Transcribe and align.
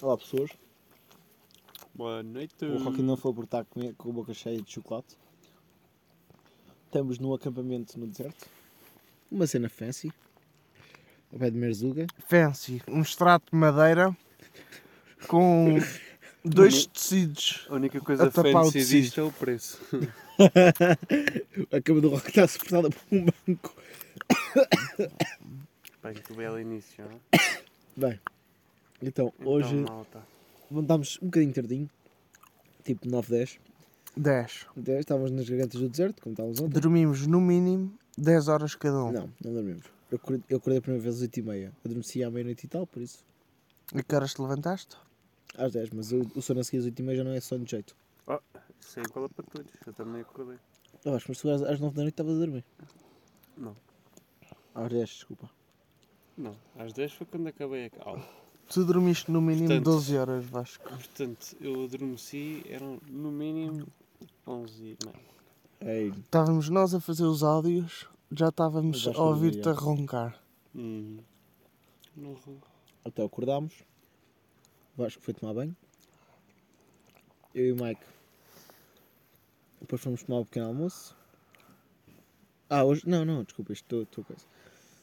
Olá 0.00 0.16
pessoas, 0.16 0.50
Boa 1.92 2.22
noite. 2.22 2.64
o 2.64 2.78
Rocky 2.78 3.02
não 3.02 3.16
foi 3.16 3.32
a 3.32 3.64
comer 3.64 3.94
com 3.96 4.10
a 4.10 4.12
boca 4.12 4.32
cheia 4.32 4.62
de 4.62 4.70
chocolate. 4.70 5.16
Estamos 6.86 7.18
num 7.18 7.34
acampamento 7.34 7.98
no 7.98 8.06
deserto. 8.06 8.46
Uma 9.28 9.46
cena 9.48 9.68
fancy. 9.68 10.12
Ao 11.32 11.38
pé 11.40 11.50
de 11.50 11.58
Merzuga. 11.58 12.06
Fancy, 12.28 12.80
um 12.86 13.02
extrato 13.02 13.50
de 13.50 13.58
madeira 13.58 14.16
com 15.26 15.78
dois 16.44 16.86
tecidos. 16.86 17.66
A 17.68 17.74
única 17.74 18.00
coisa 18.00 18.28
A 18.28 18.30
tapar 18.30 18.50
o 18.62 18.66
fancy 18.66 18.72
tecido. 18.74 19.02
disto 19.02 19.20
é 19.20 19.24
o 19.24 19.32
preço. 19.32 19.80
A 21.72 21.82
cama 21.82 22.00
do 22.00 22.10
Rocky 22.10 22.28
está 22.28 22.46
suportada 22.46 22.88
por 22.90 23.02
um 23.10 23.24
banco. 23.24 23.74
Bem, 26.04 26.14
que 26.14 26.32
belo 26.34 26.60
início, 26.60 27.04
não? 27.04 27.20
Bem, 27.96 28.20
então 29.02 29.32
Então, 29.38 29.48
hoje 29.52 29.74
malta. 29.76 30.22
levantámos 30.70 31.18
um 31.22 31.26
bocadinho 31.26 31.52
tardinho. 31.52 31.90
Tipo 32.84 33.08
9, 33.08 33.30
10. 33.30 33.58
10. 34.16 34.66
10 34.76 35.00
estávamos 35.00 35.30
nas 35.30 35.48
gargantas 35.48 35.80
do 35.80 35.88
deserto, 35.88 36.22
como 36.22 36.32
estávamos 36.32 36.60
ontem. 36.60 36.80
Dormimos 36.80 37.26
no 37.26 37.40
mínimo 37.40 37.92
10 38.16 38.48
horas 38.48 38.74
cada 38.74 39.04
um. 39.04 39.12
Não, 39.12 39.32
não 39.44 39.52
dormimos. 39.54 39.84
Eu 40.10 40.16
acordei, 40.16 40.44
eu 40.48 40.56
acordei 40.56 40.78
a 40.78 40.82
primeira 40.82 41.02
vez 41.02 41.16
às 41.16 41.22
8 41.22 41.36
e 41.38 41.42
meia. 41.42 41.72
Adormeci 41.84 42.24
à 42.24 42.30
meia-noite 42.30 42.64
e 42.64 42.68
tal, 42.68 42.86
por 42.86 43.02
isso. 43.02 43.24
E 43.94 44.02
que 44.02 44.14
horas 44.14 44.32
te 44.34 44.40
levantaste? 44.42 44.96
Às 45.56 45.72
10, 45.72 45.90
mas 45.90 46.12
eu, 46.12 46.26
o 46.34 46.40
sono 46.42 46.60
a 46.60 46.64
seguir 46.64 46.78
às 46.78 46.84
8 46.86 46.98
e 46.98 47.02
meia 47.02 47.18
já 47.18 47.24
não 47.24 47.32
é 47.32 47.40
sono 47.40 47.64
de 47.64 47.70
jeito. 47.72 47.94
Isso 48.80 49.00
é 49.00 49.02
igual 49.02 49.26
a 49.26 49.28
para 49.28 49.44
todos. 49.44 49.72
Eu 49.86 49.92
também 49.92 50.22
acordei. 50.22 50.56
Eu 51.04 51.14
acho, 51.14 51.26
mas 51.28 51.38
tu 51.38 51.50
às, 51.50 51.62
às 51.62 51.78
9 51.78 51.94
da 51.94 52.02
noite 52.02 52.14
estavas 52.14 52.36
a 52.36 52.38
dormir. 52.38 52.64
Não. 53.56 53.76
Às 54.74 54.88
10, 54.90 55.08
desculpa. 55.08 55.50
Não, 56.36 56.56
às 56.76 56.92
10 56.92 57.12
foi 57.12 57.26
quando 57.26 57.48
acabei 57.48 57.90
a 58.00 58.08
aula. 58.08 58.24
Tu 58.68 58.84
dormiste 58.84 59.30
no 59.30 59.40
mínimo 59.40 59.68
Portanto- 59.68 59.84
12 59.84 60.16
horas, 60.18 60.44
Vasco. 60.46 60.88
Portanto, 60.88 61.56
eu 61.60 61.84
adormeci, 61.84 62.62
eram 62.68 63.00
no 63.08 63.30
mínimo 63.30 63.86
11 64.46 64.82
e 64.82 64.98
meia. 65.06 65.28
Ei, 65.80 66.08
Estávamos 66.10 66.68
nós 66.68 66.92
a 66.94 67.00
fazer 67.00 67.24
os 67.24 67.42
áudios, 67.42 68.06
já 68.30 68.48
estávamos 68.48 69.06
a 69.06 69.22
ouvir-te 69.22 69.68
a 69.68 69.72
roncar. 69.72 70.38
Hum. 70.74 71.18
Não 72.16 72.32
ronco. 72.34 72.66
até 73.04 73.24
acordámos. 73.24 73.72
Vasco 74.96 75.22
foi 75.22 75.32
tomar 75.32 75.54
banho. 75.54 75.74
Eu 77.54 77.66
e 77.68 77.72
o 77.72 77.76
Mike. 77.82 78.02
Depois 79.80 80.02
fomos 80.02 80.22
tomar 80.24 80.40
o 80.40 80.44
pequeno 80.44 80.66
almoço. 80.66 81.16
Ah, 82.68 82.84
hoje. 82.84 83.02
Não, 83.06 83.24
não, 83.24 83.44
desculpa, 83.44 83.72
isto 83.72 83.84
estou 83.84 84.02
estou 84.02 84.24
coisa. 84.24 84.44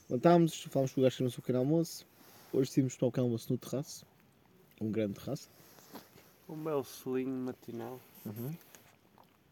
Levantámos, 0.10 0.62
falámos 0.64 0.94
com 0.94 1.02
o 1.02 1.04
gajo 1.04 1.18
que 1.18 1.24
o 1.24 1.32
pequeno 1.32 1.60
almoço. 1.60 2.06
Hoje 2.56 2.70
decidimos 2.70 2.96
tomar 2.96 3.10
o 3.10 3.12
pequeno 3.12 3.26
almoço 3.28 3.52
no 3.52 3.58
terraço. 3.58 4.06
Um 4.80 4.90
grande 4.90 5.16
terraço. 5.16 5.50
Um 6.48 6.56
belo 6.64 6.86
selinho 6.86 7.36
matinal. 7.36 8.00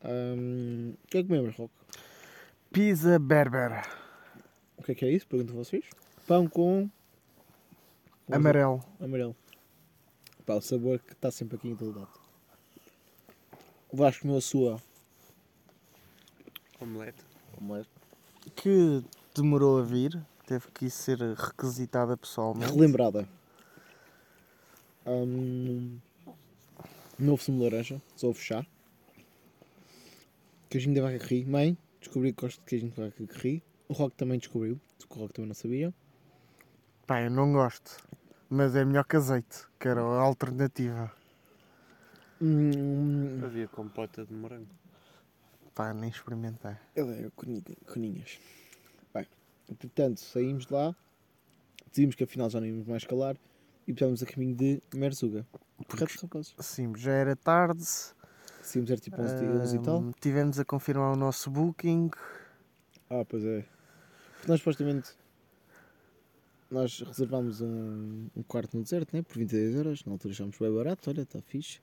Ahm, 0.02 0.94
o 1.04 1.08
que 1.10 1.18
é 1.18 1.22
que 1.22 1.28
comemos, 1.28 1.54
Roque? 1.54 1.74
Pizza 2.72 3.20
Berber. 3.20 3.86
O 4.78 4.84
que 4.84 4.94
é 4.94 4.96
que 4.96 5.04
é 5.04 5.12
isso? 5.12 5.28
Pergunto 5.28 5.52
a 5.52 5.56
vocês. 5.58 5.84
Pão 6.26 6.48
com. 6.48 6.90
com 8.26 8.34
Amarelo. 8.34 8.82
Amarelo. 9.02 9.36
Pá, 10.46 10.54
o 10.54 10.62
sabor 10.62 10.98
que 11.00 11.12
está 11.12 11.30
sempre 11.30 11.58
aqui 11.58 11.68
em 11.68 11.76
todo 11.76 12.00
lado. 12.00 12.20
O 13.92 13.98
Vasco 13.98 14.22
comeu 14.22 14.38
a 14.38 14.42
sua 14.42 14.82
Omelete. 16.80 17.22
omelete. 17.58 17.90
Que 18.56 19.04
demorou 19.36 19.80
a 19.80 19.84
vir. 19.84 20.26
Teve 20.46 20.68
que 20.72 20.90
ser 20.90 21.18
requisitada 21.20 22.18
pessoalmente. 22.18 22.72
relembrada. 22.74 23.28
Um, 25.06 26.00
novo 27.18 27.42
sumo 27.42 27.60
de 27.60 27.64
laranja, 27.70 28.02
desolve 28.16 28.40
chá. 28.40 28.66
Queijinho 30.70 30.96
da 30.96 31.02
vaca 31.02 31.20
que 31.20 31.26
ri. 31.36 31.46
Mãe, 31.46 31.78
descobri 32.00 32.34
que 32.34 32.42
gosto 32.42 32.60
de 32.60 32.66
queijinho 32.66 32.92
de 32.92 33.02
vaca 33.02 33.26
que 33.28 33.38
ri. 33.40 33.64
O 33.88 33.94
Rock 33.94 34.16
também 34.16 34.40
descobriu, 34.40 34.80
o 35.10 35.14
Rock 35.20 35.34
também 35.34 35.48
não 35.50 35.56
sabia. 35.56 35.94
Pá, 37.06 37.22
eu 37.22 37.30
não 37.30 37.52
gosto. 37.54 37.98
Mas 38.50 38.76
é 38.76 38.84
melhor 38.86 39.06
que 39.06 39.16
azeite, 39.16 39.66
que 39.80 39.88
era 39.88 40.02
a 40.02 40.22
alternativa. 40.22 41.12
Hum, 42.42 43.42
Havia 43.44 43.68
compota 43.68 44.26
de 44.26 44.34
morango. 44.34 44.68
Pá, 45.76 45.94
nem 45.94 46.10
experimentei. 46.10 46.76
ele 46.96 47.26
é 47.26 47.30
coninha- 47.36 47.64
coninhas. 47.92 48.40
Entretanto, 49.74 50.22
saímos 50.22 50.68
de 50.68 50.74
lá, 50.74 50.96
decidimos 51.88 52.16
que 52.16 52.24
afinal 52.24 52.50
já 52.50 52.60
não 52.60 52.68
íamos 52.68 52.88
mais 52.88 53.04
calar 53.04 53.36
e 53.88 53.94
pusemos 53.94 54.22
a 54.22 54.26
caminho 54.26 54.56
de 54.56 54.82
Merzuga. 54.94 55.46
Correto, 55.88 56.20
são 56.20 56.30
coisas. 56.30 56.54
Sim, 56.60 56.94
já 56.96 57.12
era 57.12 57.36
tarde. 57.36 57.84
Decidimos 58.62 58.92
era 58.92 59.02
tipo 59.02 59.20
11, 59.20 59.46
11 59.46 59.76
e 59.76 59.80
tal. 59.82 60.14
Tivemos 60.22 60.60
a 60.60 60.66
confirmar 60.66 61.12
o 61.12 61.16
nosso 61.16 61.50
booking. 61.50 62.12
Ah, 63.10 63.26
pois 63.28 63.44
é. 63.44 63.66
Porque 64.36 64.48
nós 64.48 64.60
supostamente 64.60 65.12
nós 66.70 67.02
reservámos 67.02 67.62
um, 67.62 68.28
um 68.36 68.44
quarto 68.44 68.78
no 68.78 68.84
deserto, 68.84 69.16
né? 69.16 69.22
Por 69.22 69.38
22 69.38 69.76
euros. 69.76 70.06
Na 70.06 70.14
altura 70.14 70.34
achámos 70.34 70.58
bem 70.58 70.72
barato, 70.72 71.10
olha, 71.10 71.22
está 71.22 71.42
fixe. 71.42 71.80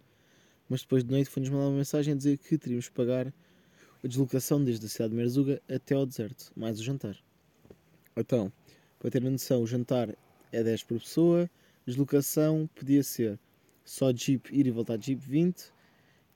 Mas 0.69 0.83
depois 0.83 1.03
de 1.03 1.11
noite 1.11 1.29
foi-nos 1.29 1.51
mandar 1.51 1.67
uma 1.67 1.77
mensagem 1.77 2.15
a 2.15 2.17
dizer 2.17 2.39
que 2.39 2.57
teríamos 2.57 2.89
que 2.89 2.95
pagar 2.95 3.33
a 4.03 4.09
deslocação 4.09 4.63
desde 4.63 4.87
a 4.87 4.89
cidade 4.89 5.11
de 5.11 5.17
Merzuga 5.17 5.61
até 5.69 5.95
ao 5.95 6.07
deserto, 6.07 6.53
mais 6.57 6.81
o 6.81 6.83
jantar. 6.83 7.17
Então, 8.21 8.53
para 8.99 9.11
ter 9.11 9.27
a 9.27 9.31
noção, 9.31 9.63
o 9.63 9.67
jantar 9.67 10.15
é 10.53 10.63
10 10.63 10.83
por 10.85 10.99
pessoa, 11.01 11.51
deslocação 11.87 12.69
podia 12.75 13.03
ser 13.03 13.39
só 13.85 14.13
Jeep, 14.13 14.55
ir 14.55 14.67
e 14.67 14.71
voltar 14.71 14.97
de 14.97 15.07
Jeep 15.07 15.23
20, 15.27 15.73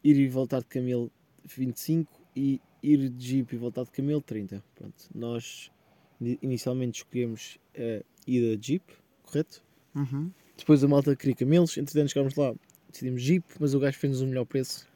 ir 0.03 0.17
e 0.17 0.29
voltar 0.29 0.61
de 0.61 0.67
camelo 0.67 1.11
25 1.45 2.11
e 2.35 2.61
ir 2.83 3.09
de 3.11 3.27
Jeep 3.27 3.55
e 3.55 3.59
voltar 3.59 3.85
de 3.85 3.91
camelo 3.91 4.21
30. 4.21 4.63
Pronto, 4.75 5.05
nós 5.15 5.71
ini- 6.21 6.39
inicialmente 6.43 6.99
escolhemos 7.03 7.59
a 7.77 8.03
ida 8.27 8.57
de 8.57 8.67
Jeep, 8.67 8.85
correto? 9.23 9.63
Uhum. 9.95 10.31
Depois 10.57 10.83
a 10.83 10.89
malta 10.89 11.15
queria 11.15 11.35
camelos, 11.35 11.77
entretanto 11.77 12.11
chegámos 12.11 12.35
lá, 12.35 12.55
decidimos 12.91 13.23
Jeep, 13.23 13.45
mas 13.61 13.75
o 13.75 13.79
gajo 13.81 13.99
fez-nos 13.99 14.23
um 14.23 14.27
melhor 14.27 14.45
preço, 14.45 14.89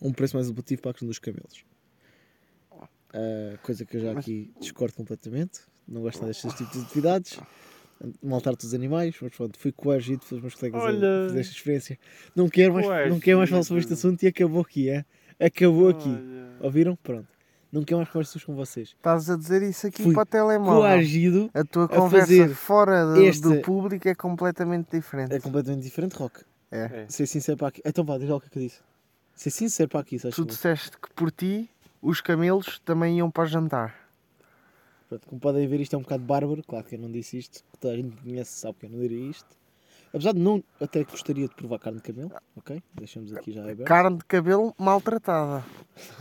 um 0.00 0.12
preço 0.12 0.36
mais 0.36 0.48
apelativo 0.48 0.82
para 0.82 0.90
a 0.92 0.94
questão 0.94 1.08
dos 1.08 1.18
camelos. 1.18 1.64
Ah, 3.14 3.58
coisa 3.62 3.84
que 3.84 3.96
eu 3.96 4.00
já 4.00 4.12
aqui 4.12 4.50
discordo 4.58 4.94
completamente, 4.94 5.60
não 5.88 6.02
gosto 6.02 6.18
nada 6.20 6.28
destes 6.28 6.52
tipos 6.54 6.72
de 6.78 6.84
atividades, 6.84 7.38
maltar 8.22 8.52
todos 8.54 8.66
os 8.66 8.74
animais, 8.74 9.14
mas 9.20 9.34
pronto, 9.34 9.58
fui 9.58 9.72
coagido 9.72 10.24
pelos 10.26 10.42
meus 10.42 10.54
colegas 10.54 10.80
a 10.82 10.84
Olha. 10.84 11.26
fazer 11.28 11.40
esta 11.40 11.52
experiência. 11.54 11.98
Não 12.34 12.48
quero 12.48 12.74
mais, 12.74 13.10
não 13.10 13.20
quero 13.20 13.38
mais 13.38 13.50
falar 13.50 13.62
sobre 13.62 13.80
este 13.82 13.92
assunto 13.92 14.22
e 14.22 14.26
acabou 14.26 14.62
aqui, 14.62 14.90
é? 14.90 15.04
Acabou 15.38 15.88
aqui. 15.88 16.08
Olha. 16.08 16.52
Ouviram? 16.60 16.96
Pronto. 16.96 17.26
Não 17.70 17.82
quero 17.84 17.98
mais 17.98 18.10
conversas 18.10 18.44
com 18.44 18.54
vocês. 18.54 18.88
Estás 18.90 19.30
a 19.30 19.36
dizer 19.36 19.62
isso 19.62 19.86
aqui 19.86 20.02
Fui 20.02 20.12
para 20.12 20.22
o 20.22 20.26
telemóvel. 20.26 20.80
Coagido 20.82 21.50
A 21.54 21.64
tua 21.64 21.84
a 21.86 21.88
conversa 21.88 22.26
fazer 22.26 22.48
fora 22.54 23.06
do, 23.06 23.22
este- 23.22 23.40
do 23.42 23.60
público 23.62 24.06
é 24.08 24.14
completamente 24.14 24.88
diferente. 24.92 25.32
é 25.34 25.40
completamente 25.40 25.82
diferente, 25.82 26.12
Rock. 26.14 26.40
É. 26.70 27.04
É. 27.04 27.06
Ser 27.08 27.26
sincero 27.26 27.56
para 27.56 27.68
aqui. 27.68 27.80
Então 27.84 28.04
vá, 28.04 28.18
diz 28.18 28.28
lá 28.28 28.36
o 28.36 28.40
que 28.40 28.46
é 28.48 28.50
que 28.50 28.58
eu 28.58 28.62
disse. 28.62 28.80
Ser 29.34 29.50
sincero 29.50 29.88
para 29.88 30.00
aqui, 30.00 30.18
sabes? 30.18 30.36
Tu 30.36 30.44
disseste 30.44 30.90
que 30.90 31.08
por 31.14 31.30
ti 31.30 31.70
os 32.02 32.20
camelos 32.20 32.78
também 32.84 33.18
iam 33.18 33.30
para 33.30 33.46
jantar. 33.46 33.94
Pronto, 35.12 35.28
como 35.28 35.40
podem 35.42 35.66
ver, 35.68 35.78
isto 35.80 35.94
é 35.94 35.98
um 35.98 36.02
bocado 36.02 36.24
bárbaro. 36.24 36.62
Claro 36.66 36.86
que 36.86 36.94
eu 36.94 36.98
não 36.98 37.10
disse 37.10 37.36
isto. 37.36 37.62
Toda 37.78 37.92
a 37.92 37.96
gente 37.98 38.16
conhece 38.16 38.52
sabe 38.52 38.78
que 38.78 38.86
eu 38.86 38.90
não 38.90 38.98
diria 38.98 39.28
isto. 39.28 39.58
Apesar 40.08 40.32
de 40.32 40.40
não, 40.40 40.64
até 40.80 41.04
gostaria 41.04 41.46
de 41.46 41.54
provar 41.54 41.78
carne 41.78 41.98
de 42.00 42.04
camelo. 42.04 42.32
Ok? 42.56 42.82
Deixamos 42.94 43.30
aqui 43.34 43.52
já 43.52 43.62
aberto. 43.62 43.84
Carne 43.84 44.16
de 44.16 44.24
cabelo 44.24 44.74
maltratada. 44.78 45.64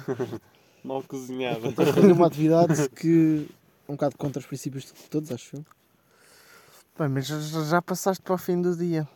Mal 0.83 1.03
cozinhada. 1.03 1.69
Estou 1.69 1.85
a 1.85 1.93
fazer 1.93 2.11
uma 2.11 2.27
atividade 2.27 2.89
que 2.89 3.47
é 3.87 3.91
um 3.91 3.95
bocado 3.95 4.17
contra 4.17 4.41
os 4.41 4.45
princípios 4.45 4.83
de 4.83 4.93
todos, 5.09 5.31
acho 5.31 5.55
eu. 5.55 5.65
Bem, 6.99 7.07
mas 7.07 7.27
já, 7.27 7.81
passaste 7.81 8.21
para 8.21 8.33
o 8.33 8.37
fim 8.37 8.61
do 8.61 8.75
dia. 8.75 9.07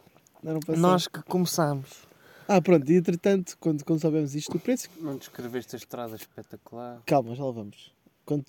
Não. 0.41 0.59
Nós 0.77 1.05
que 1.07 1.21
começamos. 1.23 2.07
Ah, 2.47 2.61
pronto. 2.61 2.89
E 2.89 2.95
entretanto, 2.95 3.57
quando, 3.59 3.83
quando 3.83 3.99
soubemos 3.99 4.35
isto 4.35 4.53
do 4.53 4.59
preço, 4.59 4.87
Não 5.01 5.17
descreveste 5.17 5.75
a 5.75 5.79
estrada 5.79 6.15
espetacular. 6.15 7.01
calma, 7.05 7.35
já 7.35 7.43
lá 7.43 7.51
vamos. 7.51 7.94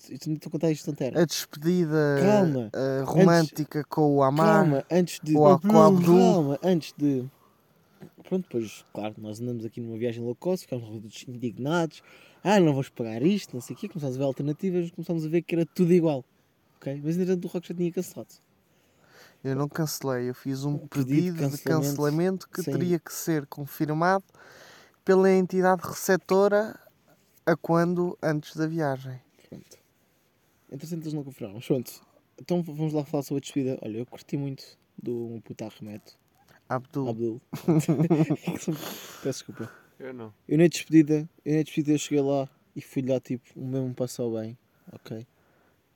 Estou 0.09 0.33
a 0.47 0.49
contar 0.49 0.71
isto. 0.71 0.89
A 0.89 1.25
despedida 1.25 2.17
Calma. 2.19 2.69
eh, 2.73 3.03
romântica 3.05 3.83
com 3.83 4.15
o 4.15 4.23
Amar. 4.23 4.63
Calma, 4.63 4.85
antes 4.89 5.19
de. 5.21 5.37
Ou 5.37 5.59
com 5.59 5.79
Abdul. 5.79 6.33
Calma, 6.33 6.59
antes 6.63 6.93
de. 6.97 7.25
Pronto, 8.23 8.43
depois, 8.43 8.83
claro, 8.91 9.15
nós 9.19 9.39
andamos 9.39 9.63
aqui 9.65 9.79
numa 9.79 9.97
viagem 9.97 10.23
low 10.23 10.35
cost, 10.35 10.65
ficámos 10.65 10.89
todos 10.89 11.25
indignados. 11.27 12.01
Ah, 12.43 12.59
não 12.59 12.71
vamos 12.71 12.89
pagar 12.89 13.21
isto, 13.21 13.53
não 13.53 13.61
sei 13.61 13.75
o 13.75 13.79
quê. 13.79 13.87
Começámos 13.87 14.15
a 14.15 14.19
ver 14.19 14.25
alternativas, 14.25 14.91
começámos 14.91 15.25
a 15.25 15.29
ver 15.29 15.43
que 15.43 15.53
era 15.53 15.65
tudo 15.65 15.93
igual. 15.93 16.25
Ok? 16.77 16.99
Mas 17.03 17.15
entretanto 17.15 17.45
o 17.45 17.47
Rock 17.47 17.67
já 17.67 17.75
tinha 17.75 17.91
cancelado. 17.91 18.33
Eu 19.43 19.55
não 19.55 19.69
cancelei, 19.69 20.29
eu 20.29 20.33
fiz 20.33 20.65
um 20.65 20.77
pedido 20.77 21.37
de 21.37 21.39
pedido 21.39 21.57
de 21.57 21.63
cancelamento, 21.63 21.87
cancelamento 21.87 22.49
que 22.49 22.63
sim. 22.63 22.71
teria 22.71 22.99
que 22.99 23.13
ser 23.13 23.45
confirmado 23.45 24.25
pela 25.05 25.31
entidade 25.31 25.81
receptora 25.85 26.77
a 27.45 27.55
quando 27.55 28.17
antes 28.21 28.55
da 28.55 28.67
viagem. 28.67 29.21
Pronto. 29.49 29.77
Entretanto 30.71 31.03
eles 31.03 31.13
não 31.13 31.23
confirmaram. 31.23 31.55
Mas 31.55 31.67
pronto. 31.67 32.01
Então 32.39 32.61
vamos 32.61 32.93
lá 32.93 33.03
falar 33.05 33.23
sobre 33.23 33.39
a 33.39 33.41
despedida. 33.41 33.79
Olha, 33.81 33.97
eu 33.97 34.05
curti 34.05 34.37
muito 34.37 34.77
do 34.97 35.27
um 35.27 35.41
puta 35.41 35.67
remeto. 35.69 36.17
Abdul. 36.69 37.09
Abdul. 37.09 37.41
Peço 39.23 39.45
desculpa. 39.45 39.71
Eu 39.99 40.13
não. 40.13 40.33
Eu 40.47 40.57
na 40.57 40.67
despedida, 40.67 41.27
eu 41.43 41.55
na 41.55 41.63
despedida 41.63 41.93
eu 41.93 41.97
cheguei 41.97 42.21
lá 42.21 42.47
e 42.75 42.81
fui 42.81 43.01
lá 43.01 43.19
tipo, 43.19 43.43
o 43.55 43.65
mesmo 43.65 43.93
passou 43.95 44.39
bem, 44.39 44.55
ok? 44.91 45.25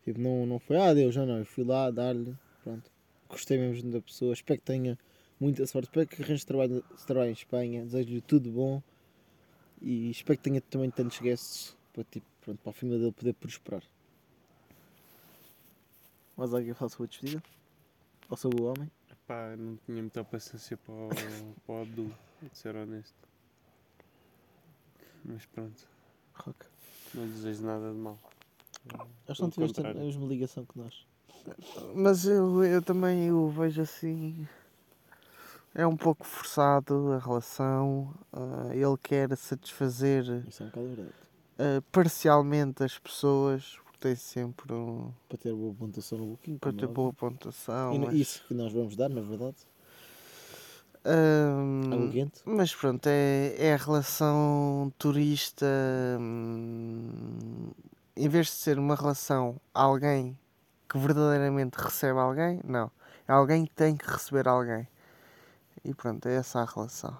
Tipo, 0.03 0.19
não, 0.19 0.45
não 0.47 0.57
foi, 0.57 0.77
ah 0.77 0.93
Deus, 0.93 1.13
já 1.13 1.25
não, 1.25 1.37
eu 1.37 1.45
fui 1.45 1.63
lá 1.63 1.91
dar-lhe, 1.91 2.35
pronto. 2.63 2.89
Gostei 3.29 3.59
mesmo 3.59 3.91
da 3.91 4.01
pessoa, 4.01 4.33
espero 4.33 4.59
que 4.59 4.65
tenha 4.65 4.97
muita 5.39 5.65
sorte, 5.67 5.85
espero 5.85 6.07
que 6.07 6.23
arranje 6.23 6.45
trabalho, 6.45 6.83
trabalho 7.05 7.29
em 7.29 7.33
Espanha, 7.33 7.83
desejo-lhe 7.83 8.21
tudo 8.21 8.51
bom 8.51 8.81
e 9.79 10.09
espero 10.09 10.37
que 10.37 10.43
tenha 10.43 10.61
também 10.61 10.89
tantos 10.89 11.19
guests 11.19 11.77
para, 11.93 12.03
tipo, 12.05 12.25
pronto, 12.41 12.59
para 12.61 12.69
a 12.69 12.73
família 12.73 12.99
dele 12.99 13.11
poder 13.11 13.33
prosperar. 13.33 13.83
Mais 16.37 16.53
alguém 16.53 16.73
falar 16.73 16.89
sobre 16.89 17.05
a 17.05 17.07
despedida? 17.09 17.43
Ou 18.29 18.37
sobre 18.37 18.61
o 18.61 18.65
homem? 18.65 18.89
Pá, 19.27 19.55
não 19.57 19.77
tinha 19.85 20.01
muita 20.01 20.23
paciência 20.23 20.77
para 20.77 20.93
o, 20.93 21.09
para 21.65 21.75
o 21.75 21.81
Abdul, 21.81 22.11
de 22.41 22.57
ser 22.57 22.75
honesto. 22.75 23.15
Mas 25.23 25.45
pronto, 25.45 25.87
Ok. 26.47 26.67
não 27.13 27.27
desejo 27.27 27.63
nada 27.63 27.91
de 27.91 27.97
mal. 27.97 28.17
Acho 29.27 29.35
que 29.35 29.41
não 29.43 29.49
tiveste 29.51 29.81
a 29.81 29.93
mesma 29.93 30.25
ligação 30.25 30.65
que 30.65 30.77
nós. 30.79 31.05
Mas 31.95 32.25
eu, 32.25 32.63
eu 32.63 32.81
também 32.81 33.31
o 33.31 33.49
vejo 33.49 33.81
assim. 33.81 34.47
É 35.73 35.85
um 35.87 35.95
pouco 35.95 36.25
forçado 36.25 37.13
a 37.13 37.19
relação. 37.19 38.13
ah, 38.33 38.75
ele 38.75 38.97
quer 39.01 39.35
satisfazer 39.37 40.23
Isso 40.47 40.63
é 40.63 40.65
um 40.65 40.69
bocado 40.69 40.87
verdade. 40.87 41.13
Ah, 41.61 41.83
parcialmente 41.91 42.83
as 42.83 42.97
pessoas, 42.97 43.77
porque 43.83 43.99
tem 43.99 44.15
sempre 44.15 44.73
um. 44.73 45.11
Para 45.29 45.37
ter 45.37 45.53
boa 45.53 45.73
pontuação 45.75 46.17
no 46.17 46.25
Booking. 46.25 46.57
para 46.57 46.69
é 46.69 46.73
ter 46.73 46.85
óbvio. 46.85 46.95
boa 46.95 47.13
pontuação. 47.13 47.93
E 47.93 47.99
mas, 47.99 48.13
Isso 48.15 48.43
que 48.47 48.53
nós 48.55 48.73
vamos 48.73 48.95
dar, 48.95 49.09
na 49.09 49.21
verdade. 49.21 49.57
quente. 52.11 52.41
mas 52.45 52.73
pronto, 52.75 53.05
é, 53.07 53.55
é 53.57 53.73
a 53.73 53.77
relação 53.77 54.91
turista. 54.97 55.67
hum, 56.19 57.71
em 58.15 58.27
vez 58.27 58.47
de 58.47 58.53
ser 58.53 58.79
uma 58.79 58.95
relação 58.95 59.59
alguém 59.73 60.37
que 60.89 60.97
verdadeiramente 60.97 61.75
recebe 61.75 62.19
alguém, 62.19 62.59
não. 62.63 62.91
É 63.27 63.33
alguém 63.33 63.65
que 63.65 63.73
tem 63.75 63.95
que 63.95 64.05
receber 64.05 64.47
alguém. 64.47 64.87
E 65.85 65.93
pronto, 65.93 66.27
é 66.27 66.35
essa 66.35 66.59
a 66.59 66.65
relação. 66.65 67.17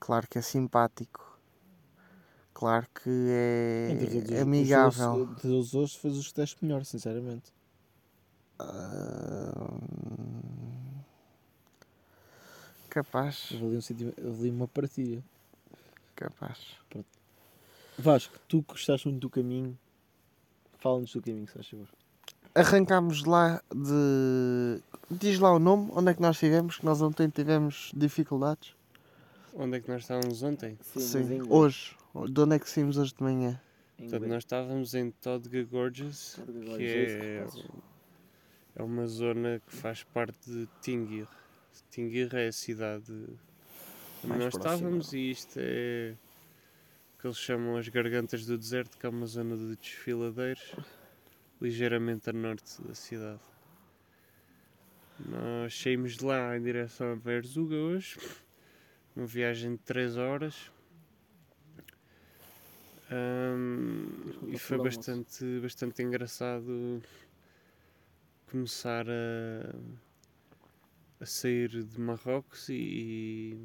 Claro 0.00 0.26
que 0.28 0.38
é 0.38 0.42
simpático. 0.42 1.29
Claro 2.52 2.86
que 2.94 3.08
é 3.30 3.96
os 4.36 4.42
amigável. 4.42 5.14
dois- 5.14 5.28
De 5.36 5.42
todos 5.42 5.68
os 5.68 5.74
outros, 5.74 5.94
fez 5.96 6.16
os 6.16 6.32
testes 6.32 6.60
melhor, 6.60 6.84
sinceramente. 6.84 7.52
Ahm, 8.58 9.80
Capaz, 12.88 13.50
Houve 13.52 13.66
ali, 13.66 13.76
um 13.76 13.80
senti- 13.80 14.14
uma 14.50 14.66
partilha. 14.66 15.22
capaz. 16.16 16.58
Vasco, 17.96 18.34
tu 18.48 18.62
que 18.62 18.72
gostaste 18.72 19.06
muito 19.08 19.20
do 19.20 19.30
caminho, 19.30 19.78
fala-nos 20.78 21.12
do 21.12 21.22
caminho, 21.22 21.46
se 21.46 21.54
faz 21.54 21.68
favor. 21.68 21.86
Arrancámos 22.54 23.24
lá 23.24 23.62
de. 23.72 24.80
Diz 25.10 25.38
lá 25.38 25.52
o 25.54 25.58
nome, 25.60 25.88
onde 25.94 26.10
é 26.10 26.14
que 26.14 26.20
nós 26.20 26.34
estivemos, 26.36 26.78
que 26.78 26.84
nós 26.84 27.00
ontem 27.00 27.28
tivemos 27.28 27.92
dificuldades. 27.94 28.74
Onde 29.54 29.76
é 29.76 29.80
que 29.80 29.88
nós 29.88 30.02
estávamos 30.02 30.42
ontem? 30.42 30.76
Sim, 30.82 31.42
hoje. 31.48 31.96
De 32.14 32.40
onde 32.40 32.56
é 32.56 32.58
que 32.58 32.68
saímos 32.68 32.96
hoje 32.98 33.14
de 33.14 33.22
manhã? 33.22 33.60
Portanto, 33.96 34.26
nós 34.26 34.38
estávamos 34.42 34.94
em 34.94 35.10
Todga 35.10 35.62
Gorges, 35.64 36.40
que 36.76 36.86
é, 36.86 37.46
é 38.76 38.82
uma 38.82 39.06
zona 39.06 39.60
que 39.60 39.74
faz 39.74 40.02
parte 40.02 40.50
de 40.50 40.66
Tingir. 40.80 41.28
Tingir 41.90 42.34
é 42.34 42.48
a 42.48 42.52
cidade 42.52 43.12
onde 44.24 44.26
Mais 44.26 44.40
nós 44.40 44.54
próxima. 44.54 44.74
estávamos 44.74 45.12
e 45.12 45.30
isto 45.30 45.58
é 45.58 46.16
o 47.14 47.20
que 47.20 47.26
eles 47.26 47.36
chamam 47.36 47.76
as 47.76 47.88
Gargantas 47.88 48.44
do 48.44 48.58
Deserto, 48.58 48.96
que 48.98 49.06
é 49.06 49.08
uma 49.08 49.26
zona 49.26 49.56
de 49.56 49.76
desfiladeiros 49.76 50.74
ligeiramente 51.60 52.28
a 52.30 52.32
norte 52.32 52.82
da 52.82 52.94
cidade. 52.94 53.40
Nós 55.28 55.78
saímos 55.78 56.16
de 56.16 56.24
lá 56.24 56.56
em 56.56 56.62
direção 56.62 57.12
a 57.12 57.14
Verzuga 57.14 57.76
hoje, 57.76 58.18
uma 59.14 59.26
viagem 59.26 59.72
de 59.72 59.82
3 59.82 60.16
horas. 60.16 60.72
Ahm, 63.10 64.06
e 64.48 64.56
foi 64.56 64.78
Almoço. 64.78 64.98
bastante, 64.98 65.60
bastante 65.60 66.02
engraçado 66.02 67.02
começar 68.50 69.06
a, 69.08 69.74
a 71.20 71.26
sair 71.26 71.84
de 71.84 72.00
Marrocos 72.00 72.68
e, 72.68 73.58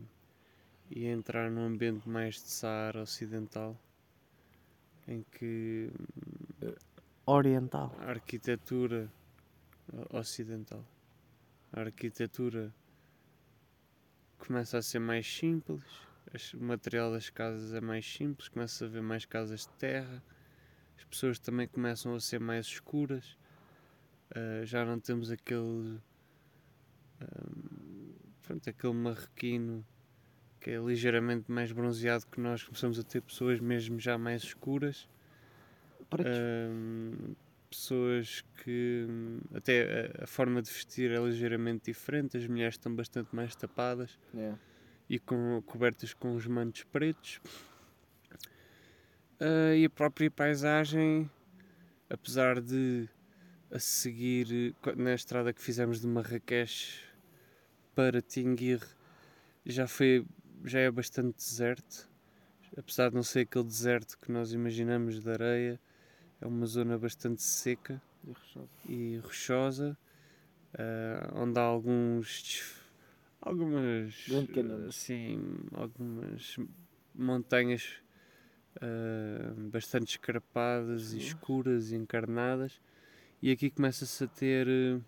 e 0.90 1.06
entrar 1.06 1.50
num 1.52 1.66
ambiente 1.66 2.08
mais 2.10 2.36
de 2.36 2.50
Saara 2.50 3.02
Ocidental 3.04 3.80
em 5.08 5.24
que 5.32 5.92
Oriental. 7.26 7.96
a 8.00 8.10
arquitetura 8.10 9.12
ocidental, 10.12 10.84
a 11.72 11.82
arquitetura 11.82 12.74
começa 14.38 14.78
a 14.78 14.82
ser 14.82 15.00
mais 15.00 15.26
simples, 15.28 15.84
o 16.54 16.64
material 16.64 17.12
das 17.12 17.30
casas 17.30 17.74
é 17.74 17.82
mais 17.82 18.06
simples, 18.06 18.48
começa 18.48 18.86
a 18.86 18.88
haver 18.88 19.02
mais 19.02 19.26
casas 19.26 19.62
de 19.62 19.70
terra, 19.70 20.24
as 20.98 21.04
pessoas 21.06 21.40
também 21.40 21.68
começam 21.68 22.16
a 22.16 22.20
ser 22.20 22.40
mais 22.40 22.66
escuras, 22.66 23.38
ah, 24.34 24.66
já 24.66 24.84
não 24.86 25.00
temos 25.00 25.32
aquele 25.32 26.00
ahm, 27.22 28.14
pronto, 28.42 28.70
aquele 28.70 28.94
marroquino 28.94 29.86
que 30.60 30.72
é 30.72 30.78
ligeiramente 30.78 31.52
mais 31.52 31.72
bronzeado 31.72 32.26
que 32.28 32.40
nós, 32.40 32.64
começamos 32.64 33.00
a 33.00 33.04
ter 33.04 33.22
pessoas 33.22 33.60
mesmo 33.60 34.00
já 34.00 34.18
mais 34.18 34.42
escuras. 34.44 35.08
Ahm, 36.12 37.36
pessoas 37.70 38.44
que 38.64 39.06
até 39.54 40.12
a, 40.20 40.24
a 40.24 40.28
forma 40.28 40.62
de 40.62 40.72
vestir 40.72 41.12
é 41.12 41.20
ligeiramente 41.20 41.92
diferente, 41.92 42.38
as 42.38 42.48
mulheres 42.48 42.76
estão 42.76 42.96
bastante 42.96 43.36
mais 43.36 43.56
tapadas 43.56 44.18
e 45.10 45.20
com, 45.20 45.62
cobertas 45.66 46.14
com 46.14 46.36
os 46.36 46.48
mantos 46.48 46.84
pretos. 46.84 47.40
Ah, 49.40 49.76
e 49.76 49.86
a 49.86 49.90
própria 49.90 50.32
paisagem, 50.32 51.30
apesar 52.10 52.62
de 52.62 53.10
a 53.72 53.80
seguir 53.80 54.74
na 54.96 55.14
estrada 55.14 55.52
que 55.52 55.62
fizemos 55.62 56.00
de 56.00 56.08
Marrakech 56.08 57.04
para 57.94 58.22
Tingir, 58.22 58.80
já 59.66 59.88
foi 59.88 60.26
já 60.64 60.80
é 60.80 60.90
bastante 60.90 61.36
deserto, 61.36 62.10
apesar 62.78 63.10
de 63.10 63.16
não 63.16 63.24
ser 63.24 63.42
aquele 63.42 63.66
deserto 63.66 64.18
que 64.18 64.32
nós 64.32 64.54
imaginamos 64.54 65.20
de 65.20 65.30
areia, 65.30 65.80
é 66.40 66.48
uma 66.48 66.66
zona 66.66 66.98
bastante 66.98 67.44
seca 67.44 68.02
e 68.88 69.18
rochosa, 69.18 69.98
ah, 70.74 71.32
onde 71.36 71.60
há 71.60 71.64
alguns 71.64 72.85
algumas 73.46 74.16
canhões. 74.52 74.88
assim, 74.90 75.40
algumas 75.74 76.58
montanhas 77.14 78.02
ah, 78.82 79.54
bastante 79.72 80.10
escarpadas 80.10 81.14
e 81.14 81.20
escuras 81.20 81.92
e 81.92 81.96
encarnadas 81.96 82.82
e 83.42 83.50
aqui 83.50 83.70
começa-se 83.70 84.24
a 84.24 84.28
ter 84.28 84.68
eh, 84.68 85.00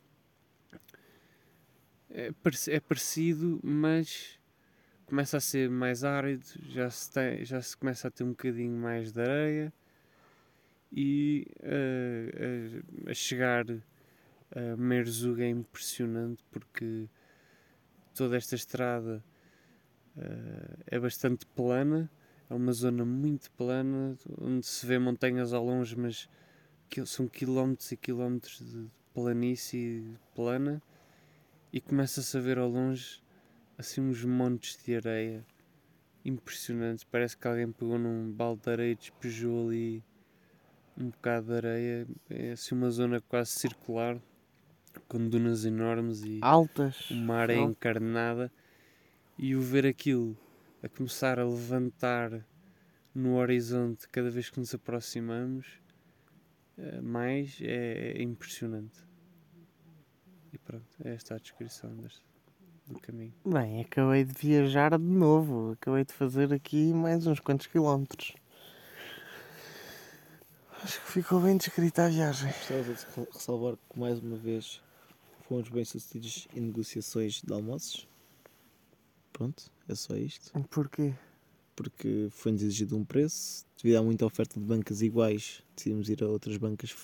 é, 2.10 2.32
é 2.68 2.80
parecido 2.80 3.60
mas 3.62 4.40
começa 5.06 5.36
a 5.36 5.42
ser 5.42 5.70
mais 5.70 6.06
árido 6.06 6.46
já 6.70 6.90
se 6.90 7.12
tem, 7.12 7.44
já 7.44 7.62
se 7.62 7.76
começa 7.76 8.08
a 8.08 8.12
ter 8.12 8.24
um 8.24 8.30
bocadinho 8.30 8.72
mais 8.72 9.12
de 9.12 9.20
areia 9.22 9.74
e 10.90 11.46
eh, 11.60 12.82
a, 13.06 13.12
a 13.12 13.14
chegar 13.14 13.66
a 13.70 14.78
Merzug 14.78 15.42
é 15.44 15.50
impressionante 15.50 16.42
porque 16.50 17.10
toda 18.18 18.36
esta 18.36 18.56
estrada 18.56 19.24
eh, 20.18 20.78
é 20.88 21.00
bastante 21.00 21.46
plana, 21.46 22.10
é 22.50 22.54
uma 22.54 22.74
zona 22.74 23.06
muito 23.06 23.52
plana, 23.52 24.18
onde 24.42 24.66
se 24.66 24.86
vê 24.86 24.98
montanhas 24.98 25.54
ao 25.54 25.64
longe, 25.64 25.96
mas 25.96 26.28
são 27.06 27.28
quilómetros 27.28 27.92
e 27.92 27.98
quilómetros 27.98 28.60
de 28.60 28.90
planície 29.14 30.18
plana, 30.34 30.82
e 31.72 31.80
começa-se 31.80 32.36
a 32.36 32.40
ver 32.40 32.58
ao 32.58 32.70
longe 32.70 33.22
assim 33.78 34.02
uns 34.02 34.24
montes 34.24 34.84
de 34.84 34.96
areia 34.96 35.46
impressionantes. 36.26 37.04
Parece 37.04 37.38
que 37.38 37.48
alguém 37.48 37.72
pegou 37.72 38.00
num 38.00 38.32
balde 38.32 38.64
de 38.64 38.70
areia 38.72 38.92
e 38.94 38.96
despejou 38.96 39.68
ali 39.68 40.04
um 40.98 41.10
bocado 41.10 41.48
de 41.48 41.54
areia. 41.54 42.08
É 42.30 42.52
assim 42.52 42.74
uma 42.74 42.90
zona 42.90 43.22
quase 43.22 43.52
circular, 43.52 44.20
com 45.08 45.28
dunas 45.30 45.66
enormes 45.66 46.24
e 46.24 46.40
Altas. 46.42 47.10
uma 47.12 47.36
areia 47.36 47.62
Al- 47.62 47.70
encarnada 47.72 48.52
e 49.38 49.56
o 49.56 49.62
ver 49.62 49.86
aquilo 49.86 50.38
a 50.84 50.90
começar 50.90 51.40
a 51.40 51.46
levantar 51.46 52.46
no 53.14 53.36
horizonte 53.38 54.08
cada 54.10 54.30
vez 54.30 54.50
que 54.50 54.60
nos 54.60 54.74
aproximamos 54.74 55.66
eh, 56.78 57.02
mais 57.02 57.58
é, 57.62 58.14
é 58.18 58.22
impressionante. 58.22 59.00
E 60.54 60.58
pronto, 60.58 60.86
é 61.04 61.14
esta 61.14 61.36
a 61.36 61.38
descrição 61.40 61.96
desta. 61.98 62.22
do 62.88 63.00
caminho. 63.00 63.34
Bem, 63.46 63.82
acabei 63.82 64.24
de 64.24 64.34
viajar 64.34 64.98
de 64.98 65.04
novo. 65.04 65.72
Acabei 65.74 66.06
de 66.06 66.14
fazer 66.14 66.54
aqui 66.54 66.94
mais 66.94 67.26
uns 67.28 67.40
quantos 67.40 67.68
quilómetros. 67.68 68.34
Acho 70.84 71.02
que 71.02 71.12
ficou 71.12 71.42
bem 71.42 71.58
descrita 71.58 72.06
a 72.06 72.10
viagem. 72.10 72.48
Gostava 72.52 72.84
de 72.84 73.06
re- 73.16 73.28
ressalvar 73.34 73.76
que 73.90 74.00
mais 74.00 74.20
uma 74.20 74.38
vez 74.38 74.82
fomos 75.48 75.70
bem 75.70 75.86
sucedidos 75.86 76.48
em 76.54 76.60
negociações 76.60 77.42
de 77.42 77.54
almoços. 77.54 78.08
Pronto, 79.32 79.72
é 79.88 79.96
só 79.96 80.16
isto. 80.16 80.52
Porquê? 80.70 81.14
Porque 81.76 82.28
foi-nos 82.32 82.62
exigido 82.62 82.98
um 82.98 83.06
preço, 83.06 83.66
devido 83.82 83.98
a 83.98 84.04
muita 84.04 84.26
oferta 84.26 84.60
de 84.60 84.66
bancas 84.66 85.02
iguais, 85.02 85.64
decidimos 85.76 86.10
ir 86.10 86.24
a 86.24 86.28
outras 86.28 86.58
bancas 86.58 86.96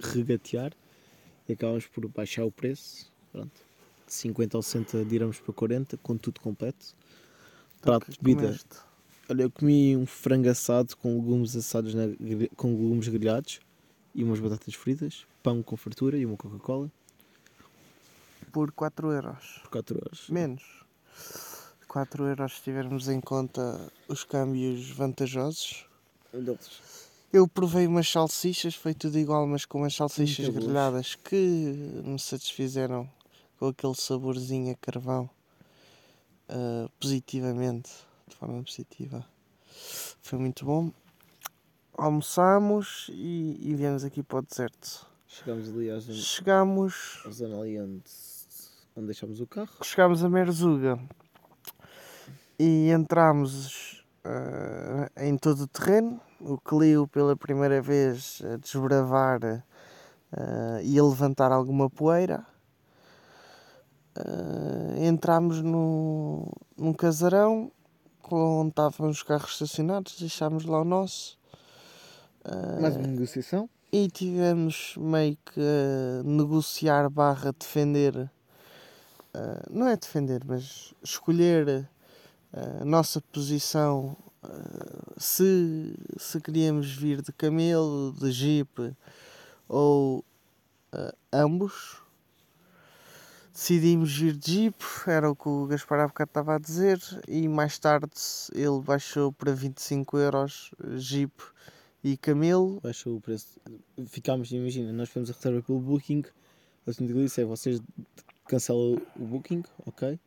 regatear 0.00 0.72
e 1.48 1.52
acabámos 1.52 1.86
por 1.86 2.08
baixar 2.08 2.44
o 2.44 2.50
preço. 2.50 3.12
Pronto. 3.30 3.52
De 4.06 4.12
50 4.12 4.56
ou 4.56 4.62
60 4.62 5.04
diramos 5.04 5.38
para 5.38 5.52
40, 5.52 5.96
com 5.98 6.16
tudo 6.16 6.40
completo. 6.40 6.94
Então, 7.78 7.98
Prato 7.98 8.10
de 8.10 8.18
bebida. 8.18 8.48
comeste? 8.48 8.76
Olha, 9.28 9.42
eu 9.42 9.50
comi 9.50 9.96
um 9.96 10.06
frango 10.06 10.48
assado 10.48 10.96
com 10.96 11.14
legumes 11.16 11.54
assados 11.54 11.94
na 11.94 12.04
com 12.56 12.70
legumes 12.70 13.08
grelhados 13.08 13.60
e 14.14 14.24
umas 14.24 14.40
batatas 14.40 14.74
fritas, 14.74 15.26
pão 15.42 15.62
com 15.62 15.76
fartura 15.76 16.16
e 16.16 16.24
uma 16.24 16.36
Coca-Cola 16.36 16.90
Por 18.56 18.72
4 18.72 19.12
euros. 19.12 19.60
por 19.64 19.70
4 19.70 19.98
horas. 19.98 20.28
Menos. 20.30 20.62
4 21.86 22.26
euros 22.26 22.56
se 22.56 22.62
tivermos 22.62 23.06
em 23.06 23.20
conta 23.20 23.92
os 24.08 24.24
câmbios 24.24 24.88
vantajosos. 24.92 25.86
Um 26.32 26.42
deles. 26.42 26.80
Eu 27.30 27.46
provei 27.46 27.86
umas 27.86 28.10
salsichas, 28.10 28.74
foi 28.74 28.94
tudo 28.94 29.18
igual, 29.18 29.46
mas 29.46 29.66
com 29.66 29.80
umas 29.80 29.94
salsichas 29.94 30.46
Muito 30.46 30.52
boas. 30.52 30.64
grelhadas 30.64 31.14
que 31.16 31.36
me 32.02 32.18
satisfizeram 32.18 33.06
com 33.58 33.68
aquele 33.68 33.94
saborzinho 33.94 34.72
a 34.72 34.76
carvão 34.76 35.28
ah, 36.48 36.88
positivamente, 36.98 37.90
de 38.26 38.36
forma 38.36 38.62
positiva. 38.62 39.22
Foi 40.22 40.38
muito 40.38 40.64
bom. 40.64 40.90
Almoçámos 41.92 43.10
e, 43.10 43.58
e 43.60 43.74
viemos 43.74 44.02
aqui 44.02 44.22
para 44.22 44.38
o 44.38 44.42
deserto. 44.42 45.06
Chegámos 45.28 45.68
ali 45.68 45.90
à 45.90 45.98
zona, 45.98 46.18
Chegámos, 46.18 47.22
à 47.26 47.30
zona 47.30 47.60
ali 47.60 47.78
onde, 47.78 48.02
onde 48.96 49.06
deixámos 49.06 49.40
o 49.40 49.46
carro. 49.46 49.68
chegámos 49.82 50.24
a 50.24 50.28
Merzuga 50.28 50.98
e 52.58 52.90
entramos 52.90 54.04
ah, 54.24 55.10
em 55.18 55.36
todo 55.36 55.62
o 55.62 55.66
terreno. 55.66 56.20
O 56.38 56.58
Clio 56.58 57.08
pela 57.08 57.34
primeira 57.34 57.80
vez 57.80 58.42
a 58.44 58.56
desbravar 58.56 59.64
ah, 60.32 60.80
e 60.82 60.98
a 60.98 61.02
levantar 61.02 61.52
alguma 61.52 61.88
poeira. 61.88 62.46
Ah, 64.16 64.94
entramos 64.98 65.62
no, 65.62 66.50
num 66.76 66.92
casarão 66.92 67.70
onde 68.30 68.70
estavam 68.70 69.08
os 69.08 69.22
carros 69.22 69.52
estacionados, 69.52 70.18
deixámos 70.18 70.64
lá 70.64 70.80
o 70.80 70.84
nosso. 70.84 71.38
Ah, 72.44 72.80
Mais 72.80 72.96
uma 72.96 73.06
negociação. 73.06 73.68
e 73.92 74.08
tivemos 74.08 74.94
meio 74.98 75.36
que 75.36 75.60
negociar 76.24 77.08
barra 77.08 77.52
defender, 77.52 78.30
ah, 79.36 79.62
não 79.70 79.86
é 79.86 79.94
defender, 79.98 80.42
mas 80.46 80.94
escolher 81.02 81.86
ah, 82.54 82.78
a 82.80 82.84
nossa 82.86 83.20
posição 83.20 84.16
ah, 84.42 85.12
se, 85.18 85.94
se 86.16 86.40
queríamos 86.40 86.90
vir 86.94 87.20
de 87.20 87.32
camelo, 87.32 88.14
de 88.18 88.32
jeep 88.32 88.96
ou 89.68 90.24
ambos. 91.30 92.00
Decidimos 93.52 94.16
vir 94.16 94.34
de 94.34 94.52
jeep, 94.52 94.76
era 95.06 95.30
o 95.30 95.36
que 95.36 95.48
o 95.48 95.66
Gaspar 95.66 96.06
bocado 96.08 96.30
estava 96.30 96.54
a 96.54 96.58
dizer, 96.58 96.98
e 97.28 97.46
mais 97.46 97.78
tarde 97.78 98.10
ele 98.54 98.80
baixou 98.80 99.32
para 99.32 99.52
25 99.52 100.16
euros 100.18 100.70
jeep 100.96 101.34
e 102.02 102.16
camelo. 102.16 102.80
Baixou 102.82 103.16
o 103.16 103.20
preço. 103.20 103.60
Ficámos, 104.06 104.50
imagina, 104.50 104.92
nós 104.92 105.10
fomos 105.10 105.28
a 105.28 105.34
reserva 105.34 105.60
pelo 105.62 105.80
Booking. 105.80 106.24
A 106.86 106.92
disse 106.92 107.40
é 107.40 107.44
vocês 107.44 107.80
cancelam 108.46 108.96
o 109.16 109.24
Booking, 109.24 109.62
ok? 109.84 110.18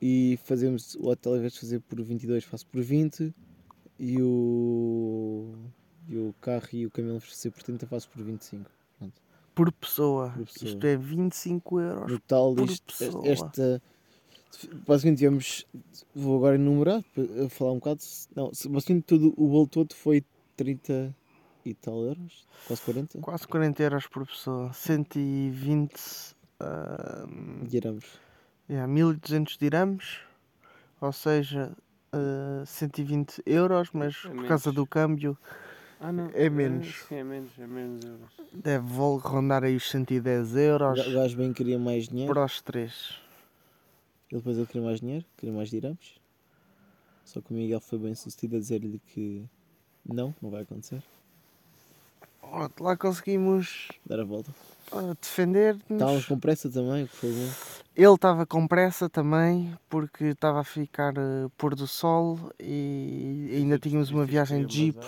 E 0.00 0.38
fazemos 0.44 0.94
o 0.94 1.08
hotel, 1.08 1.32
ao 1.32 1.38
invés 1.38 1.52
de 1.52 1.60
fazer 1.60 1.80
por 1.80 2.00
22, 2.00 2.44
faço 2.44 2.66
por 2.66 2.80
20. 2.80 3.34
E 3.98 4.16
o, 4.22 5.52
e 6.08 6.16
o 6.16 6.34
carro 6.40 6.68
e 6.72 6.86
o 6.86 6.90
de 6.90 7.20
fazer 7.20 7.50
por 7.50 7.62
30, 7.62 7.86
faço 7.86 8.08
por 8.08 8.22
25. 8.22 8.70
por 9.54 9.70
pessoa. 9.72 10.30
Por 10.30 10.46
pessoa. 10.46 10.70
Isto 10.70 10.86
é 10.86 10.96
25 10.96 11.80
euros. 11.80 12.12
No 12.12 12.18
total, 12.18 12.54
por 12.54 12.70
isto, 12.70 12.96
pessoa. 12.98 13.28
esta. 13.28 13.82
Basicamente, 14.86 15.18
tivemos. 15.18 15.66
Vou 16.14 16.38
agora 16.38 16.54
enumerar, 16.54 17.04
para 17.14 17.48
falar 17.50 17.72
um 17.72 17.78
bocado. 17.78 18.00
Não, 18.34 18.50
basicamente, 18.70 19.04
todo, 19.04 19.34
o 19.36 19.48
bolo 19.48 19.66
todo 19.66 19.94
foi 19.94 20.24
30 20.56 21.14
e 21.64 21.74
tal 21.74 22.02
euros, 22.04 22.46
quase 22.66 22.82
40. 22.82 23.18
Quase 23.20 23.46
40 23.46 23.82
euros 23.82 24.06
por 24.06 24.26
pessoa. 24.26 24.72
120. 24.72 26.39
Ah, 26.60 27.26
Diramos. 27.62 28.04
yeah, 28.68 28.86
1200 28.86 29.56
dirhams. 29.58 30.18
Ou 31.00 31.12
seja, 31.12 31.72
ah, 32.12 32.62
120 32.66 33.42
euros, 33.46 33.90
mas 33.92 34.16
É 34.24 34.28
por 34.28 34.46
causa 34.46 34.70
menos. 34.70 34.74
do 34.74 34.86
câmbio 34.86 35.38
Ah, 36.00 36.12
não. 36.12 36.30
É 36.34 36.48
menos. 36.48 37.04
Sim, 37.08 37.16
é 37.16 37.24
menos, 37.24 37.50
é 37.58 37.66
menos 37.66 38.04
euros. 38.04 38.30
deve 38.52 38.86
rondar 39.22 39.64
aí 39.64 39.76
os 39.76 39.90
110 39.90 40.56
euros 40.56 41.06
O 41.06 41.12
gajo 41.12 41.36
bem 41.36 41.52
queria 41.52 41.78
mais 41.78 42.08
dinheiro. 42.08 42.32
para 42.32 42.44
os 42.44 42.60
três. 42.62 43.18
Ele 44.30 44.38
depois 44.40 44.56
ele 44.56 44.66
queria 44.66 44.82
mais 44.82 45.00
dinheiro, 45.00 45.24
queria 45.36 45.54
mais 45.54 45.68
dirhams. 45.70 46.20
Só 47.24 47.40
que 47.40 47.52
o 47.52 47.54
Miguel 47.56 47.80
foi 47.80 47.98
bem 47.98 48.14
sucedido 48.14 48.56
a 48.56 48.58
dizer-lhe 48.58 48.98
que 49.08 49.44
não, 50.04 50.34
não 50.40 50.50
vai 50.50 50.62
acontecer. 50.62 51.02
Pronto, 52.40 52.82
lá 52.82 52.96
conseguimos 52.96 53.88
Dar 54.06 54.20
a 54.20 54.24
volta. 54.24 54.50
Ah, 54.92 55.14
defender-nos. 55.20 55.90
Estávamos 55.90 56.26
com 56.26 56.38
pressa 56.38 56.70
também, 56.70 57.04
o 57.04 57.08
que 57.08 57.16
foi 57.16 57.30
bom. 57.30 57.50
Ele 57.96 58.14
estava 58.14 58.46
com 58.46 58.66
pressa 58.66 59.08
também, 59.08 59.76
porque 59.88 60.26
estava 60.26 60.60
a 60.60 60.64
ficar 60.64 61.12
eh, 61.16 61.48
pôr 61.58 61.74
do 61.74 61.86
sol 61.86 62.38
e 62.58 63.50
ainda 63.52 63.78
tínhamos 63.78 64.10
uma 64.10 64.24
viagem 64.24 64.64
de 64.64 64.74
jeep 64.74 64.98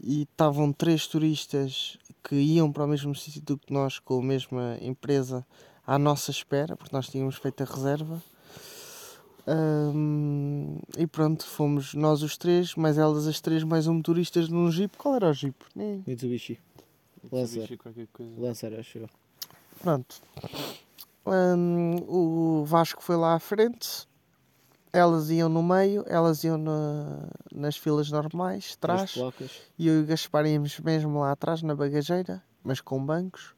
e 0.00 0.22
estavam 0.22 0.72
três 0.72 1.06
turistas 1.06 1.98
que 2.24 2.34
iam 2.34 2.72
para 2.72 2.84
o 2.84 2.88
mesmo 2.88 3.14
sítio 3.14 3.40
do 3.42 3.56
que 3.56 3.72
nós, 3.72 3.98
com 3.98 4.18
a 4.18 4.22
mesma 4.22 4.76
empresa, 4.80 5.46
à 5.86 5.98
nossa 5.98 6.30
espera, 6.30 6.76
porque 6.76 6.94
nós 6.94 7.08
tínhamos 7.08 7.36
feito 7.36 7.62
a 7.62 7.66
reserva. 7.66 8.22
Ahm, 9.46 10.78
e 10.98 11.06
pronto, 11.06 11.46
fomos 11.46 11.94
nós 11.94 12.22
os 12.22 12.36
três, 12.36 12.74
mais 12.74 12.98
elas 12.98 13.28
as 13.28 13.40
três, 13.40 13.62
mais 13.62 13.86
um 13.86 13.94
motoristas 13.94 14.48
num 14.48 14.70
jeep. 14.70 14.96
Qual 14.98 15.14
era 15.14 15.30
o 15.30 15.32
jeep? 15.32 15.56
Nem... 15.74 16.02
Mitsubishi. 16.06 16.58
Lancer. 17.32 17.78
Lancer, 18.38 18.78
acho 18.78 18.98
eu. 18.98 19.10
Pronto. 19.80 20.20
Hum, 21.26 21.96
o 22.08 22.64
Vasco 22.64 23.02
foi 23.02 23.16
lá 23.16 23.34
à 23.34 23.38
frente, 23.40 24.06
elas 24.92 25.28
iam 25.30 25.48
no 25.48 25.62
meio, 25.62 26.04
elas 26.06 26.44
iam 26.44 26.56
na- 26.56 27.28
nas 27.52 27.76
filas 27.76 28.10
normais, 28.10 28.76
placas. 29.14 29.62
e 29.78 29.88
eu 29.88 30.00
e 30.00 30.02
o 30.02 30.06
Gaspar 30.06 30.46
íamos 30.46 30.78
mesmo 30.80 31.18
lá 31.18 31.32
atrás, 31.32 31.62
na 31.62 31.74
bagageira, 31.74 32.42
mas 32.62 32.80
com 32.80 33.04
bancos. 33.04 33.54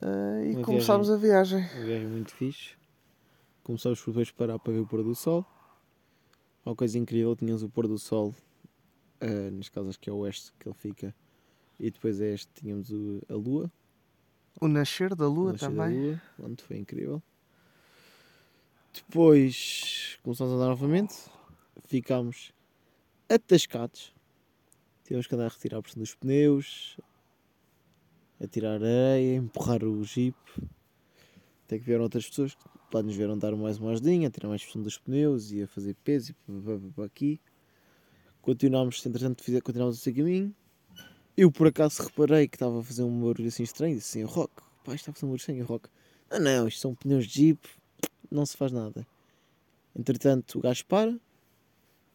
Ah, 0.00 0.42
e 0.44 0.54
Uma 0.54 0.62
começámos 0.62 1.10
a 1.10 1.16
viagem. 1.16 1.58
Uma 1.74 1.84
viagem 1.84 2.06
muito 2.08 2.32
fixe. 2.34 2.76
Começámos 3.62 4.00
por 4.00 4.10
depois 4.10 4.30
parar 4.30 4.58
para 4.58 4.72
ver 4.72 4.80
o 4.80 4.86
pôr 4.86 5.02
do 5.02 5.14
sol. 5.14 5.44
Uma 6.64 6.74
coisa 6.76 6.98
incrível, 6.98 7.34
tínhamos 7.34 7.62
o 7.62 7.68
pôr 7.68 7.86
do 7.88 7.98
sol, 7.98 8.34
neste 9.52 9.70
caso 9.72 9.88
acho 9.88 9.98
que 10.00 10.08
é 10.08 10.12
o 10.12 10.18
oeste 10.18 10.52
que 10.58 10.68
ele 10.68 10.74
fica. 10.76 11.14
E 11.78 11.90
depois 11.90 12.20
a 12.20 12.26
este 12.26 12.48
tínhamos 12.54 12.90
o- 12.90 13.20
a 13.28 13.34
lua. 13.34 13.70
O 14.60 14.68
nascer 14.68 15.14
da 15.14 15.28
o 15.28 15.32
lua 15.32 15.52
nascer 15.52 15.68
da 15.70 15.74
também. 15.84 16.00
lua, 16.00 16.22
onde 16.38 16.62
foi 16.62 16.76
incrível. 16.78 17.22
Depois 18.92 20.18
começamos 20.22 20.52
a 20.52 20.56
andar 20.56 20.68
novamente. 20.68 21.14
Ficámos 21.86 22.52
atascados. 23.28 24.14
Tivemos 25.04 25.26
que 25.26 25.34
andar 25.34 25.46
a 25.46 25.48
retirar 25.48 25.78
a 25.78 25.82
pressão 25.82 26.00
dos 26.00 26.14
pneus, 26.14 26.98
a 28.40 28.46
tirar 28.46 28.74
areia, 28.74 29.32
a 29.32 29.42
empurrar 29.42 29.82
o 29.84 30.02
jeep. 30.04 30.36
Até 31.64 31.78
que 31.78 31.84
vieram 31.84 32.04
outras 32.04 32.26
pessoas 32.28 32.54
que 32.54 32.62
lá 32.92 33.02
nos 33.02 33.16
vieram 33.16 33.36
dar 33.36 33.54
mais 33.56 33.78
uma 33.78 33.90
ajudinha, 33.90 34.28
a 34.28 34.30
tirar 34.30 34.48
mais 34.48 34.62
pressão 34.62 34.82
dos 34.82 34.96
pneus 34.98 35.50
e 35.50 35.62
a 35.62 35.66
fazer 35.66 35.94
peso 36.04 36.34
e 36.48 37.02
aqui. 37.02 37.40
Continuámos, 38.40 39.04
entretanto, 39.04 39.42
continuámos 39.62 39.98
o 39.98 40.00
seu 40.00 40.14
caminho. 40.14 40.54
Eu 41.36 41.50
por 41.50 41.66
acaso 41.66 42.02
reparei 42.02 42.46
que 42.48 42.56
estava 42.56 42.78
a 42.80 42.82
fazer 42.82 43.02
um 43.02 43.20
barulho 43.20 43.48
assim 43.48 43.62
estranho, 43.64 43.96
disse 43.96 44.20
assim, 44.20 44.32
Rock, 44.32 44.52
pá, 44.84 44.94
está 44.94 45.10
a 45.10 45.14
fazer 45.14 45.26
um 45.26 45.28
barulho 45.30 45.40
estranho, 45.40 45.64
Rock. 45.64 45.88
Ah 46.30 46.38
não, 46.38 46.68
isto 46.68 46.80
são 46.80 46.94
pneus 46.94 47.26
de 47.26 47.32
Jeep, 47.40 47.68
não 48.30 48.46
se 48.46 48.56
faz 48.56 48.70
nada. 48.72 49.06
Entretanto, 49.96 50.58
o 50.58 50.62
gajo 50.62 50.84
para 50.86 51.18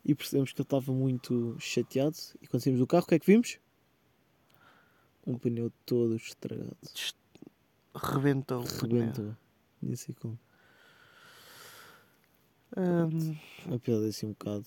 e 0.05 0.15
percebemos 0.15 0.51
que 0.53 0.61
ele 0.61 0.65
estava 0.65 0.91
muito 0.93 1.55
chateado. 1.59 2.15
E 2.41 2.47
quando 2.47 2.63
saímos 2.63 2.79
do 2.79 2.87
carro, 2.87 3.03
o 3.03 3.07
que 3.07 3.15
é 3.15 3.19
que 3.19 3.25
vimos? 3.25 3.57
Um 5.27 5.37
pneu 5.37 5.71
todo 5.85 6.15
estragado. 6.15 6.75
Rebentou. 7.95 8.63
Rebentou. 8.63 9.35
Nem 9.81 9.95
sei 9.95 10.15
como. 10.19 10.39
Hum, 12.77 13.35
A 13.73 13.79
piada 13.79 14.05
é 14.05 14.09
assim 14.09 14.27
um 14.27 14.29
bocado. 14.29 14.65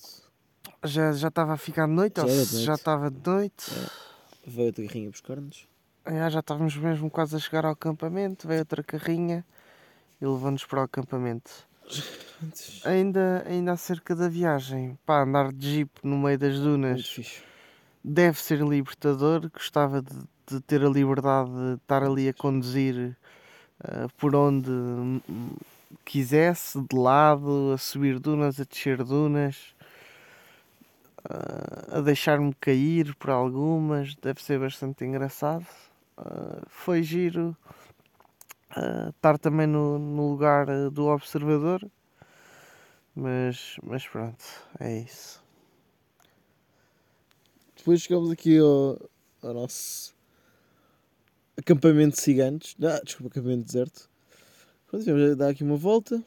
já 0.85 1.13
já 1.13 1.29
estava 1.29 1.53
a 1.55 1.57
ficar 1.57 1.87
de 1.87 1.93
noite, 1.93 2.17
Já 2.17 2.25
ou 2.25 2.29
era 2.31 2.45
de 2.45 2.53
noite. 2.53 2.65
já 2.67 2.75
estava 2.75 3.11
de 3.11 3.31
noite. 3.31 3.71
Veio 4.47 4.69
outra 4.69 4.87
carrinha 4.87 5.11
buscar-nos. 5.11 5.69
Ah, 6.05 6.29
já 6.29 6.41
estávamos 6.41 6.77
mesmo 6.77 7.11
quase 7.11 7.37
a 7.37 7.39
chegar 7.39 7.65
ao 7.65 7.73
acampamento. 7.73 8.49
Veio 8.49 8.61
outra 8.61 8.83
carrinha 8.83 9.45
e 10.21 10.27
levou-nos 10.27 10.65
para 10.65 10.81
o 10.81 10.83
acampamento. 10.85 11.51
Ainda, 12.85 13.45
ainda 13.47 13.71
acerca 13.71 14.17
da 14.17 14.29
viagem, 14.29 14.99
pá, 15.07 15.23
andar 15.23 15.53
de 15.53 15.75
jeep 15.75 15.91
no 16.03 16.19
meio 16.19 16.37
das 16.37 16.59
dunas 16.59 17.33
deve 18.03 18.41
ser 18.41 18.61
libertador. 18.61 19.49
Gostava 19.49 20.03
de, 20.03 20.13
de 20.49 20.61
ter 20.61 20.85
a 20.85 20.89
liberdade 20.89 21.51
de 21.51 21.75
estar 21.75 22.03
ali 22.03 22.29
a 22.29 22.35
conduzir 22.35 23.17
ah, 23.85 24.09
por 24.19 24.35
onde 24.35 24.71
hum, 24.71 25.21
quisesse, 26.05 26.81
de 26.81 26.97
lado, 26.97 27.73
a 27.75 27.79
subir 27.79 28.19
dunas, 28.19 28.59
a 28.59 28.65
descer 28.65 29.05
dunas, 29.05 29.75
a 31.25 32.01
deixar-me 32.01 32.55
cair 32.55 33.15
por 33.17 33.31
algumas. 33.31 34.15
Deve 34.17 34.43
ser 34.43 34.59
bastante 34.59 35.05
engraçado. 35.05 35.67
Ah, 36.17 36.63
foi 36.69 37.03
giro 37.03 37.57
ah, 38.71 39.11
estar 39.11 39.39
também 39.39 39.67
no, 39.67 39.99
no 39.99 40.31
lugar 40.31 40.71
ah, 40.71 40.91
do 40.91 41.07
observador. 41.07 41.89
Mas, 43.15 43.77
mas 43.83 44.07
pronto, 44.07 44.43
é 44.81 45.01
isso. 45.01 45.43
Depois 47.77 48.01
chegamos 48.01 48.31
aqui 48.31 48.59
ao, 48.59 48.99
ao 49.43 49.55
nosso 49.55 50.15
acampamento 51.57 52.17
de 52.17 52.23
ciganos. 52.23 52.77
Ah, 52.83 53.01
desculpa, 53.05 53.29
acampamento 53.33 53.67
deserto. 53.67 54.09
Pronto, 54.87 55.05
tivemos 55.05 55.33
a 55.33 55.35
dar 55.35 55.51
aqui 55.51 55.63
uma 55.65 55.77
volta. 55.77 56.23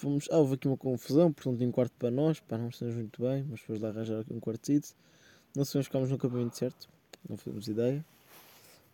Fomos, 0.00 0.28
ah, 0.30 0.38
houve 0.38 0.54
aqui 0.54 0.66
uma 0.66 0.78
confusão, 0.78 1.30
tinha 1.30 1.68
um 1.68 1.70
quarto 1.70 1.92
para 1.98 2.10
nós. 2.10 2.40
Pá, 2.40 2.56
não 2.56 2.68
estamos 2.70 2.94
muito 2.94 3.20
bem, 3.20 3.44
mas 3.50 3.60
depois 3.60 3.78
lá 3.80 3.90
arranjar 3.90 4.20
aqui 4.20 4.32
um 4.32 4.40
quartito. 4.40 4.94
Não 5.54 5.62
sabemos 5.62 5.88
ficámos 5.88 6.08
no 6.08 6.16
acampamento 6.16 6.56
certo. 6.56 6.88
Não 7.28 7.36
fizemos 7.36 7.68
ideia. 7.68 8.02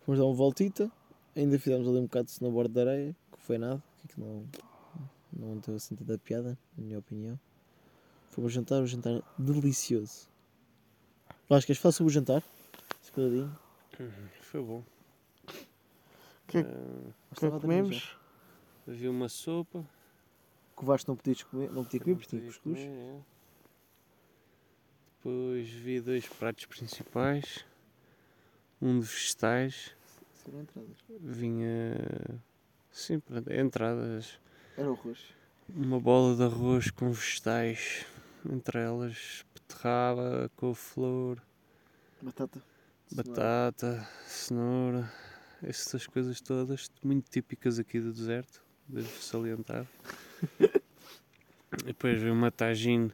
Fomos 0.01 0.19
dar 0.19 0.25
uma 0.25 0.33
voltita. 0.35 0.91
Ainda 1.33 1.57
fizemos 1.57 1.87
ali 1.87 1.97
um 1.99 2.03
bocado 2.03 2.25
de 2.25 2.31
snowboard 2.33 2.73
de 2.73 2.81
areia, 2.81 3.15
que 3.31 3.39
foi 3.41 3.57
nada. 3.57 3.81
Que 4.09 4.19
não, 4.19 4.45
não 5.31 5.61
teve 5.61 5.77
assim 5.77 5.95
tanta 5.95 6.17
piada, 6.17 6.57
na 6.77 6.83
minha 6.83 6.99
opinião. 6.99 7.39
Fomos 8.29 8.51
jantar, 8.51 8.81
um 8.81 8.85
jantar 8.87 9.21
delicioso. 9.37 10.27
Vasco, 11.47 11.67
queres 11.67 11.81
falar 11.81 11.93
sobre 11.93 12.11
o 12.11 12.13
jantar? 12.13 12.43
Esse 13.01 13.11
bocadinho. 13.11 13.57
Foi 14.41 14.61
bom. 14.61 14.83
Que- 16.47 16.57
O 16.59 16.61
que 16.61 16.65
é 16.65 16.67
Estava 17.31 17.59
que 17.59 17.67
dormir 17.67 17.83
comemos? 17.83 18.17
havia 18.85 19.09
uma 19.09 19.29
sopa. 19.29 19.85
Que 20.77 20.83
o 20.83 20.85
Vasco 20.85 21.09
não 21.11 21.17
podia 21.17 21.35
comer, 21.45 21.71
não 21.71 21.83
podia 21.83 21.99
comer 21.99 22.15
porque 22.15 22.29
tinha 22.29 22.41
cuscuz. 22.43 22.79
comer, 22.79 22.87
é. 22.87 23.19
Depois 25.17 25.67
vi 25.69 25.99
dois 25.99 26.27
pratos 26.27 26.65
principais. 26.65 27.65
Um 28.79 28.99
de 28.99 29.05
vegetais. 29.07 29.95
Serão 30.35 30.61
entradas. 30.61 30.97
Vinha. 31.19 32.43
Sim, 32.91 33.21
entradas. 33.49 34.39
Era 34.77 34.89
o 34.91 34.93
arroz. 34.93 35.19
Uma 35.67 35.99
bola 35.99 36.35
de 36.35 36.43
arroz 36.43 36.91
com 36.91 37.11
vegetais. 37.11 38.05
Entre 38.49 38.79
elas 38.79 39.43
beterraba, 39.53 40.49
couve-flor, 40.55 41.41
Batata. 42.21 42.63
batata, 43.11 44.07
cenoura. 44.25 45.11
Essas 45.61 46.05
coisas 46.07 46.39
todas, 46.39 46.89
muito 47.03 47.29
típicas 47.29 47.79
aqui 47.79 47.99
do 47.99 48.13
deserto, 48.13 48.63
devo 48.87 49.09
salientar. 49.21 49.85
E 51.79 51.83
depois 51.83 52.21
veio 52.21 52.33
uma 52.33 52.51
tagine 52.51 53.09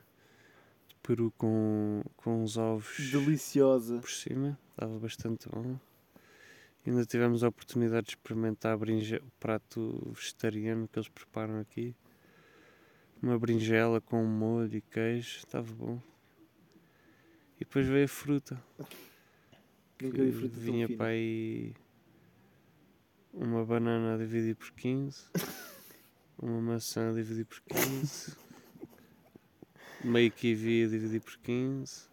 de 0.88 0.95
peru 1.01 1.33
com, 1.38 2.03
com 2.15 2.43
uns 2.43 2.57
ovos 2.57 3.09
Deliciosa. 3.12 3.99
por 3.99 4.09
cima, 4.09 4.57
estava 4.71 4.97
bastante 4.99 5.49
bom. 5.49 5.77
Ainda 6.86 7.05
tivemos 7.05 7.43
a 7.43 7.47
oportunidade 7.47 8.07
de 8.07 8.12
experimentar 8.12 8.77
o 8.77 9.31
prato 9.39 10.12
vegetariano 10.13 10.88
que 10.88 10.99
eles 10.99 11.07
preparam 11.07 11.59
aqui. 11.59 11.95
Uma 13.21 13.39
berinjela 13.39 14.01
com 14.01 14.23
molho 14.25 14.75
e 14.75 14.81
queijo, 14.81 15.38
estava 15.38 15.71
bom. 15.73 16.01
E 17.55 17.59
depois 17.59 17.88
veio 17.88 18.05
a 18.05 18.07
fruta. 18.07 18.62
que 19.97 20.07
vi 20.09 20.31
fruta 20.33 20.59
vinha 20.59 20.89
para 20.89 21.07
aí 21.07 21.73
uma 23.33 23.65
banana 23.65 24.13
a 24.13 24.17
dividir 24.17 24.55
por 24.55 24.71
15, 24.73 25.23
uma 26.41 26.62
maçã 26.62 27.10
a 27.10 27.13
dividir 27.13 27.46
por 27.46 27.62
15, 27.62 28.36
meio 30.04 30.32
kiwi 30.32 30.84
a 30.86 30.88
dividir 30.88 31.22
por 31.22 31.38
15 31.38 32.08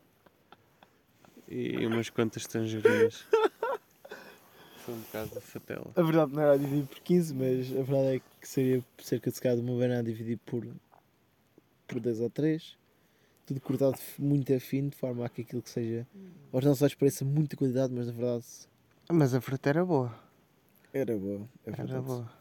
e 1.49 1.87
umas 1.87 2.09
quantas 2.11 2.47
tangerinas. 2.47 3.25
Foi 4.79 4.95
um 4.95 5.01
bocado 5.01 5.31
de 5.31 5.41
fatela. 5.41 5.91
A 5.97 6.03
verdade 6.03 6.33
não 6.33 6.43
era 6.43 6.53
a 6.53 6.57
dividir 6.57 6.87
por 6.87 7.01
15, 7.01 7.35
mas 7.35 7.71
a 7.73 7.83
verdade 7.83 8.17
é 8.17 8.21
que 8.41 8.49
seria 8.49 8.85
cerca 8.99 9.31
de 9.31 9.37
se 9.37 9.43
calhar 9.43 9.57
de 9.59 9.63
uma 9.63 9.79
banana 9.79 10.01
a 10.01 10.03
dividir 10.03 10.39
por, 10.47 10.67
por 11.87 12.01
2 12.01 12.21
ou 12.21 12.31
3. 12.31 12.79
Tudo 13.47 13.61
cortado 13.61 13.99
muito 14.19 14.55
a 14.55 14.61
fino, 14.61 14.91
de 14.91 14.97
forma 14.97 15.27
a 15.27 15.29
que 15.29 15.43
aquilo 15.43 15.61
que 15.61 15.71
seja. 15.71 16.07
Aos 16.53 16.65
nossos 16.65 16.83
olhos 16.83 16.95
pareça 16.95 17.25
muita 17.25 17.57
qualidade, 17.57 17.93
mas 17.93 18.07
na 18.07 18.13
verdade 18.13 18.45
Mas 19.11 19.35
a 19.35 19.41
fruta 19.41 19.69
era 19.69 19.85
boa. 19.85 20.15
era 20.93 21.17
boa. 21.17 21.49
É 21.67 21.71
Era 21.73 22.01
boa. 22.01 22.39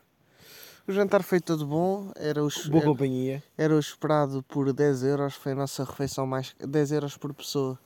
O 0.89 0.91
jantar 0.91 1.21
foi 1.21 1.39
todo 1.39 1.67
bom. 1.67 2.11
Era 2.15 2.43
o, 2.43 2.49
Boa 2.67 2.77
era, 2.77 2.85
companhia. 2.87 3.43
era 3.55 3.75
o 3.75 3.79
esperado 3.79 4.41
por 4.41 4.73
10 4.73 5.03
euros. 5.03 5.35
Foi 5.35 5.51
a 5.51 5.55
nossa 5.55 5.83
refeição 5.83 6.25
mais. 6.25 6.55
10 6.59 6.91
euros 6.93 7.15
por 7.15 7.31
pessoa. 7.31 7.77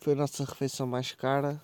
Foi 0.00 0.14
a 0.14 0.16
nossa 0.16 0.44
refeição 0.44 0.84
mais 0.84 1.12
cara. 1.12 1.62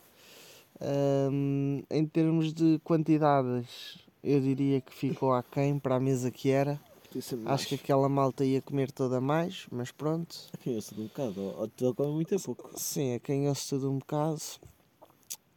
Ahm, 0.81 1.83
em 1.91 2.07
termos 2.07 2.55
de 2.55 2.79
quantidades, 2.85 3.99
eu 4.23 4.41
diria 4.41 4.81
que 4.81 4.95
ficou 4.95 5.35
aquém 5.35 5.77
para 5.77 5.97
a 5.97 6.01
mesa 6.01 6.31
que 6.31 6.51
era. 6.51 6.81
Ser 7.21 7.41
Acho 7.47 7.67
que 7.67 7.75
aquela 7.75 8.09
malta 8.09 8.45
ia 8.45 8.63
comer 8.63 8.93
toda 8.93 9.21
mais, 9.21 9.67
mas 9.73 9.91
pronto. 9.91 10.37
Sou 10.63 10.95
de 10.95 11.01
um 11.01 11.07
bocado, 11.07 11.41
ou 11.41 11.61
ou 11.63 11.69
tu 11.69 11.95
come 11.97 12.13
muito 12.13 12.37
a 12.37 12.39
pouco. 12.39 12.71
Sim, 12.77 13.09
é 13.11 13.19
quem 13.19 13.53
se 13.53 13.71
tudo 13.71 13.91
um 13.91 13.99
bocado. 13.99 14.41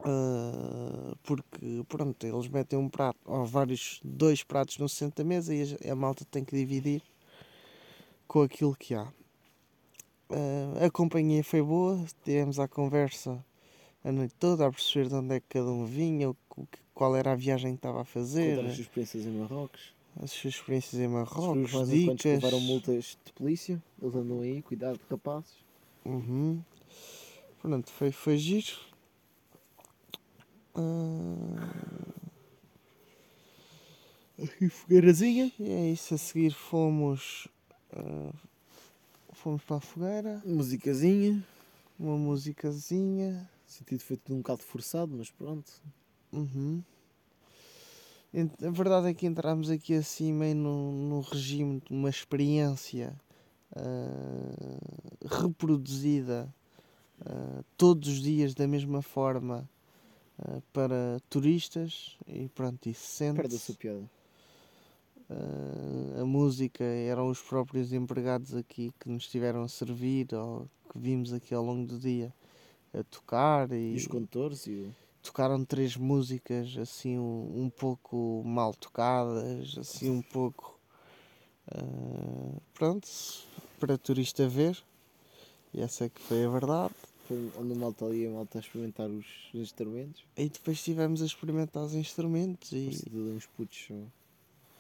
Ah, 0.04 1.16
porque, 1.24 1.84
pronto, 1.88 2.26
eles 2.26 2.48
metem 2.48 2.78
um 2.80 2.90
prato, 2.90 3.20
ou 3.26 3.46
vários, 3.46 4.00
dois 4.04 4.44
pratos 4.44 4.78
no 4.78 4.88
centro 4.90 5.24
da 5.24 5.28
mesa 5.28 5.54
e 5.54 5.78
a, 5.88 5.92
a 5.94 5.96
malta 5.96 6.26
tem 6.26 6.44
que 6.44 6.56
dividir 6.56 7.02
com 8.28 8.42
aquilo 8.42 8.76
que 8.76 8.94
há. 8.94 9.12
Ah, 10.30 10.86
a 10.86 10.92
companhia 10.92 11.44
foi 11.44 11.62
boa, 11.62 12.04
tivemos 12.24 12.60
a 12.60 12.68
conversa 12.68 13.44
a 14.04 14.12
noite 14.14 14.34
toda 14.40 14.66
a 14.66 14.72
perceber 14.72 15.10
de 15.10 15.16
onde 15.16 15.36
é 15.36 15.40
que 15.42 15.48
cada 15.50 15.70
um 15.70 15.86
vinha, 15.86 16.30
o 16.30 16.34
que- 16.34 16.80
qual 16.94 17.16
era 17.18 17.34
a 17.34 17.36
viagem 17.36 17.72
que 17.74 17.80
estava 17.80 18.02
a 18.02 18.06
fazer, 18.06 18.56
Contar 18.56 18.68
as 18.70 18.76
suas 18.76 18.88
experiências 18.88 19.26
em 19.26 19.32
Marrocos. 19.32 19.94
as 20.24 20.32
suas 20.32 20.54
experiências 20.56 21.02
em 21.02 21.06
Os 21.08 21.12
Marrocos, 21.12 21.72
que 21.72 21.86
dicas. 21.98 22.26
levaram 22.26 22.60
multas 22.62 23.18
de 23.26 23.34
polícia. 23.34 23.84
Eles 24.02 24.16
andam 24.16 24.40
aí, 24.40 24.62
cuidado, 24.62 25.00
rapazes. 25.10 25.52
Uhum. 26.06 26.62
Pronto, 27.62 27.92
foi, 27.92 28.12
foi 28.12 28.38
giro. 28.38 28.78
Aqui 34.42 34.70
fogueirazinha. 34.70 35.52
e 35.60 35.70
é 35.70 35.92
isso, 35.92 36.14
a 36.14 36.18
seguir 36.18 36.52
fomos. 36.52 37.48
ah, 37.92 38.34
fomos 39.34 39.62
para 39.64 39.78
a 39.78 39.82
fogueira, 39.82 40.42
Musicazinha. 40.46 41.44
uma 42.00 42.18
musicazinha. 42.18 43.50
Sentido 43.66 44.02
foi 44.02 44.18
tudo 44.18 44.36
um 44.36 44.40
bocado 44.40 44.64
forçado, 44.64 45.14
mas 45.16 45.30
pronto. 45.30 45.72
Uhum. 46.32 46.82
A 48.62 48.70
verdade 48.70 49.08
é 49.08 49.14
que 49.14 49.26
entramos 49.26 49.70
aqui 49.70 49.94
assim 49.96 50.32
meio 50.32 50.56
no, 50.56 50.92
no 50.92 51.22
regime 51.22 51.82
de 51.82 51.92
uma 51.92 52.10
experiência 52.10 53.14
ah, 53.76 55.42
reproduzida 55.42 56.54
ah, 57.26 57.64
todos 57.76 58.08
os 58.08 58.22
dias 58.22 58.54
da 58.54 58.68
mesma 58.68 59.02
forma 59.02 59.68
ah, 60.40 60.62
para 60.74 61.20
turistas 61.30 62.18
e 62.28 62.48
pronto, 62.50 62.88
isso 62.90 63.02
Perde 63.34 63.56
a 63.56 63.60
sente 63.60 63.60
sua 63.60 63.76
piada. 63.76 64.10
a 66.22 66.26
música 66.26 66.84
eram 66.84 67.30
os 67.30 67.42
próprios 67.42 67.94
empregados 67.94 68.56
aqui 68.56 68.92
que 69.00 69.10
nos 69.10 69.24
estiveram 69.24 69.64
a 69.64 69.68
servir 69.68 70.34
ou 70.34 70.68
que 70.92 70.98
vimos 71.00 71.34
aqui 71.34 71.54
ao 71.54 71.64
longo 71.64 71.86
do 71.88 72.00
dia 72.00 72.34
a 72.94 73.04
tocar 73.04 73.72
E 73.72 73.96
e, 73.96 73.96
os 73.96 74.08
condutores 74.08 74.66
e 74.68 74.72
o. 74.72 74.96
tocaram 75.22 75.64
três 75.66 75.96
músicas 75.96 76.76
assim 76.78 77.18
um, 77.20 77.64
um 77.66 77.70
pouco 77.70 78.42
mal 78.46 78.74
tocadas, 78.74 79.78
assim 79.78 80.10
um 80.10 80.22
pouco 80.22 80.80
ah, 81.72 82.60
pronto, 82.74 83.08
para 83.80 83.98
turista 83.98 84.48
ver. 84.48 84.78
E 85.74 85.82
essa 85.82 86.06
é 86.06 86.10
que 86.10 86.20
foi 86.22 86.44
a 86.46 86.50
verdade. 86.50 86.96
Foi 87.30 87.52
onde 87.60 87.74
o 87.74 87.76
malta 87.76 88.06
ali 88.06 88.26
a 88.26 88.32
malta 88.32 88.58
a 88.58 88.62
experimentar 88.62 89.08
os 89.08 89.26
instrumentos. 89.54 90.26
E 90.36 90.50
depois 90.50 90.78
estivemos 90.78 91.22
a 91.22 91.26
experimentar 91.28 91.84
os 91.84 91.94
instrumentos 91.94 92.72
e 92.72 92.90
tudo 93.04 93.36
uns 93.36 93.46
putos. 93.46 93.86
só. 93.88 93.94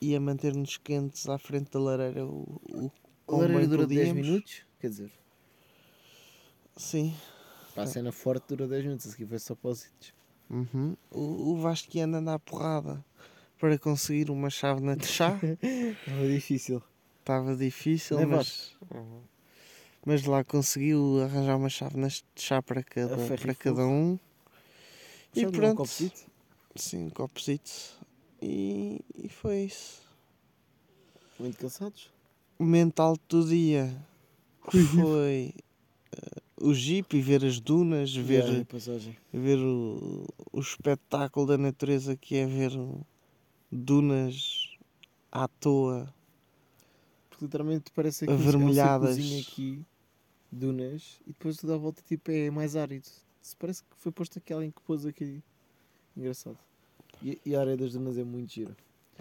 ia 0.01 0.19
manter-nos 0.19 0.75
quentes 0.77 1.29
à 1.29 1.37
frente 1.37 1.69
da 1.71 1.79
lareira 1.79 2.25
o, 2.25 2.59
o 2.73 2.91
A 3.27 3.37
lareira 3.37 3.67
dura 3.67 3.85
10 3.85 3.99
podíamos. 4.09 4.27
minutos, 4.27 4.61
quer 4.81 4.89
dizer, 4.89 5.11
Sim. 6.75 7.13
para 7.75 7.83
a 7.83 7.87
cena 7.87 8.11
forte 8.11 8.47
dura 8.47 8.67
10 8.67 8.83
minutos, 8.85 9.05
a 9.07 9.11
seguir 9.11 9.27
foi 9.27 9.37
só 9.39 9.53
pósitos. 9.53 10.11
Uhum. 10.49 10.95
O, 11.11 11.51
o 11.51 11.55
Vasco 11.57 11.95
ia 11.95 12.05
andando 12.05 12.29
à 12.29 12.39
porrada 12.39 13.05
para 13.59 13.77
conseguir 13.77 14.31
uma 14.31 14.49
chávena 14.49 14.95
de 14.97 15.05
chá. 15.05 15.39
Estava 16.01 16.27
difícil. 16.27 16.81
Estava 17.19 17.55
difícil, 17.55 18.17
Não 18.17 18.23
é, 18.23 18.25
mas. 18.25 18.75
Mas 20.05 20.23
lá 20.25 20.43
conseguiu 20.43 21.21
arranjar 21.23 21.57
umas 21.57 21.73
chávenas 21.73 22.23
de 22.35 22.41
chá 22.41 22.61
para 22.61 22.83
cada, 22.83 23.15
para 23.37 23.55
cada 23.55 23.85
um. 23.85 24.17
E 25.35 25.45
um 25.45 25.51
pronto. 25.51 25.77
copozito? 25.77 26.21
Sim, 26.75 27.05
um 27.05 27.09
copozito. 27.09 27.71
E, 28.41 29.01
e 29.15 29.29
foi 29.29 29.61
isso. 29.63 30.01
Muito 31.39 31.57
cansados? 31.57 32.09
O 32.57 32.63
mental 32.63 33.17
do 33.29 33.47
dia 33.47 33.95
foi 34.61 35.53
eh, 36.11 36.41
o 36.61 36.73
jeep 36.73 37.15
e 37.15 37.21
ver 37.21 37.45
as 37.45 37.59
dunas, 37.59 38.13
ver, 38.13 38.43
Yeah, 38.43 38.65
ver 39.31 39.59
o, 39.59 40.25
o 40.51 40.59
espetáculo 40.59 41.45
da 41.45 41.57
natureza 41.57 42.17
que 42.17 42.35
é 42.35 42.45
ver 42.45 42.71
dunas 43.71 44.77
à 45.31 45.47
toa. 45.47 46.13
Porque 47.39 47.45
literalmente 47.45 47.91
parece 47.95 48.25
que 48.25 48.31
Avermelhadas. 48.31 49.09
É 49.09 49.11
um 49.11 49.15
círculozinho 49.15 49.41
aqui, 49.41 49.85
dunas, 50.51 51.21
e 51.25 51.29
depois 51.29 51.55
tudo 51.55 51.73
à 51.73 51.77
volta 51.77 52.01
tipo, 52.05 52.29
é 52.31 52.49
mais 52.51 52.75
árido. 52.75 53.07
Se 53.41 53.55
parece 53.55 53.81
que 53.83 53.89
foi 53.97 54.11
posto 54.11 54.39
aqui 54.39 54.51
alguém 54.51 54.71
que 54.71 54.81
pôs 54.81 55.05
aqui. 55.05 55.41
Engraçado. 56.17 56.57
E, 57.23 57.39
e 57.45 57.55
a 57.55 57.61
areia 57.61 57.77
das 57.77 57.93
dunas 57.93 58.17
é 58.17 58.23
muito 58.25 58.51
gira. 58.51 58.75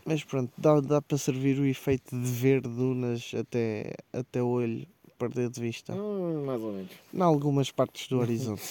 Mas 0.05 0.25
pronto, 0.25 0.53
dá, 0.59 0.81
dá 0.81 1.01
para 1.01 1.17
servir 1.17 1.59
o 1.61 1.65
efeito 1.65 2.11
de 2.21 2.29
ver 2.31 2.61
dunas 2.61 3.33
até, 3.35 3.95
até 4.13 4.43
o 4.43 4.49
olho 4.49 4.87
perder 5.17 5.49
de 5.51 5.61
vista. 5.61 5.95
Hum, 5.95 6.45
mais 6.45 6.61
ou 6.61 6.73
menos. 6.73 6.91
Em 7.15 7.21
algumas 7.21 7.71
partes 7.71 8.09
do 8.09 8.19
horizonte. 8.21 8.63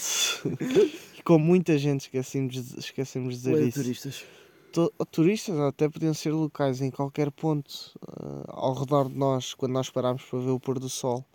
e 1.18 1.22
com 1.24 1.40
muita 1.40 1.78
gente 1.78 2.02
esquecemos, 2.02 2.54
de- 2.64 2.80
esquecemos 2.80 3.36
de 3.36 3.50
dizer 3.52 3.68
isso. 3.68 3.82
turistas. 3.82 4.26
Tu- 4.78 4.94
turistas 5.10 5.56
ou 5.56 5.66
até 5.66 5.90
podiam 5.90 6.13
ser 6.13 6.30
locais 6.30 6.82
em 6.84 6.92
qualquer 6.92 7.32
ponto 7.32 8.00
ah, 8.08 8.44
ao 8.50 8.76
redor 8.76 9.10
de 9.10 9.18
nós, 9.18 9.56
quando 9.56 9.72
nós 9.72 9.90
parámos 9.90 10.22
para 10.22 10.38
ver 10.38 10.52
o 10.52 10.60
pôr 10.60 10.78
do 10.78 10.88
sol, 10.88 11.26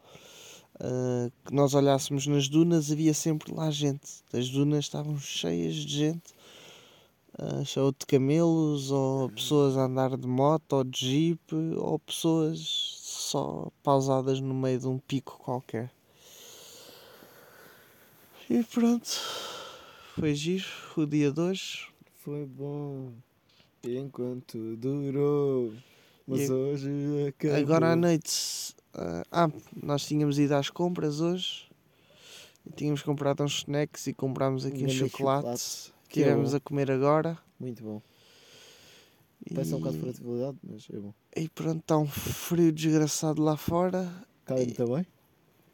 ah, 0.79 1.29
que 1.45 1.53
nós 1.53 1.75
olhássemos 1.75 2.25
nas 2.29 2.47
dunas, 2.47 2.93
havia 2.93 3.13
sempre 3.13 3.53
lá 3.53 3.69
gente. 3.69 4.23
As 4.33 4.49
dunas 4.49 4.85
estavam 4.85 5.19
cheias 5.19 5.75
de 5.75 5.89
gente, 5.93 6.35
ou 7.79 7.91
de 7.91 8.07
camelos, 8.07 8.93
ou 8.93 9.29
pessoas 9.31 9.77
a 9.77 9.87
andar 9.87 10.17
de 10.17 10.29
moto, 10.29 10.75
ou 10.75 10.85
de 10.85 11.01
jeep, 11.01 11.53
ou 11.79 11.99
pessoas 11.99 12.61
só 12.61 13.73
pausadas 13.83 14.39
no 14.39 14.55
meio 14.55 14.79
de 14.79 14.87
um 14.87 15.01
pico 15.01 15.37
qualquer. 15.43 15.91
E 18.49 18.63
pronto, 18.63 19.09
foi 20.15 20.33
giro 20.33 20.65
o 20.97 21.05
dia 21.05 21.33
de 21.33 21.41
hoje. 21.41 21.89
Foi 22.25 22.47
bom. 22.47 23.13
Enquanto 23.85 24.77
durou. 24.77 25.73
Mas 26.27 26.43
E 26.43 26.53
hoje 26.53 26.89
acabou. 27.29 27.57
Agora 27.57 27.93
à 27.93 27.97
noite, 27.97 28.75
ah, 28.95 29.25
ah, 29.33 29.51
nós 29.83 30.07
tínhamos 30.07 30.39
ido 30.39 30.55
às 30.55 30.71
compras 30.71 31.21
hoje. 31.21 31.69
E 32.65 32.71
tínhamos 32.73 33.03
comprado 33.03 33.43
uns 33.43 33.59
snacks 33.59 34.07
e 34.07 34.15
comprámos 34.15 34.65
aqui 34.65 34.83
Um 34.85 34.87
uns 34.87 34.95
grande 34.95 35.11
chocolates. 35.11 35.93
que 36.09 36.21
é 36.21 36.25
Tivemos 36.25 36.51
bom. 36.53 36.57
a 36.57 36.61
comer 36.61 36.91
agora. 36.93 37.37
Muito 37.59 37.83
bom. 37.83 38.01
E, 39.45 39.53
Parece 39.55 39.75
um 39.75 39.79
bocado 39.79 39.97
de 39.97 40.03
furtividade, 40.05 40.59
mas 40.63 40.87
é 40.93 40.97
bom. 41.01 41.13
e 41.37 41.49
pronto, 41.49 41.81
está 41.81 41.99
um 41.99 42.07
frio 42.07 42.71
desgraçado 42.71 43.43
lá 43.43 43.57
fora. 43.57 44.09
Calem 44.45 44.69
E- 44.69 44.73
também. 44.73 45.05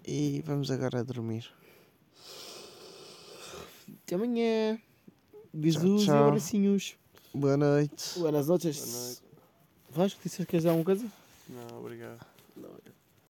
E 0.06 0.42
vamos 0.46 0.70
agora 0.70 1.04
dormir. 1.04 1.46
Até 4.06 4.14
amanhã. 4.14 4.78
Beijos 5.52 6.06
e 6.06 6.10
abracinhos. 6.10 6.96
Boa 7.34 7.56
noite. 7.56 8.18
Buenas 8.18 8.48
noches. 8.48 8.78
Boa 8.78 9.04
noite. 9.04 9.22
Vasco, 9.90 10.20
disseste 10.22 10.46
que 10.46 10.50
queres 10.50 10.62
dizer 10.62 10.68
alguma 10.70 10.84
coisa? 10.84 11.06
Não, 11.48 11.78
obrigado. 11.80 12.20
Não, 12.56 12.70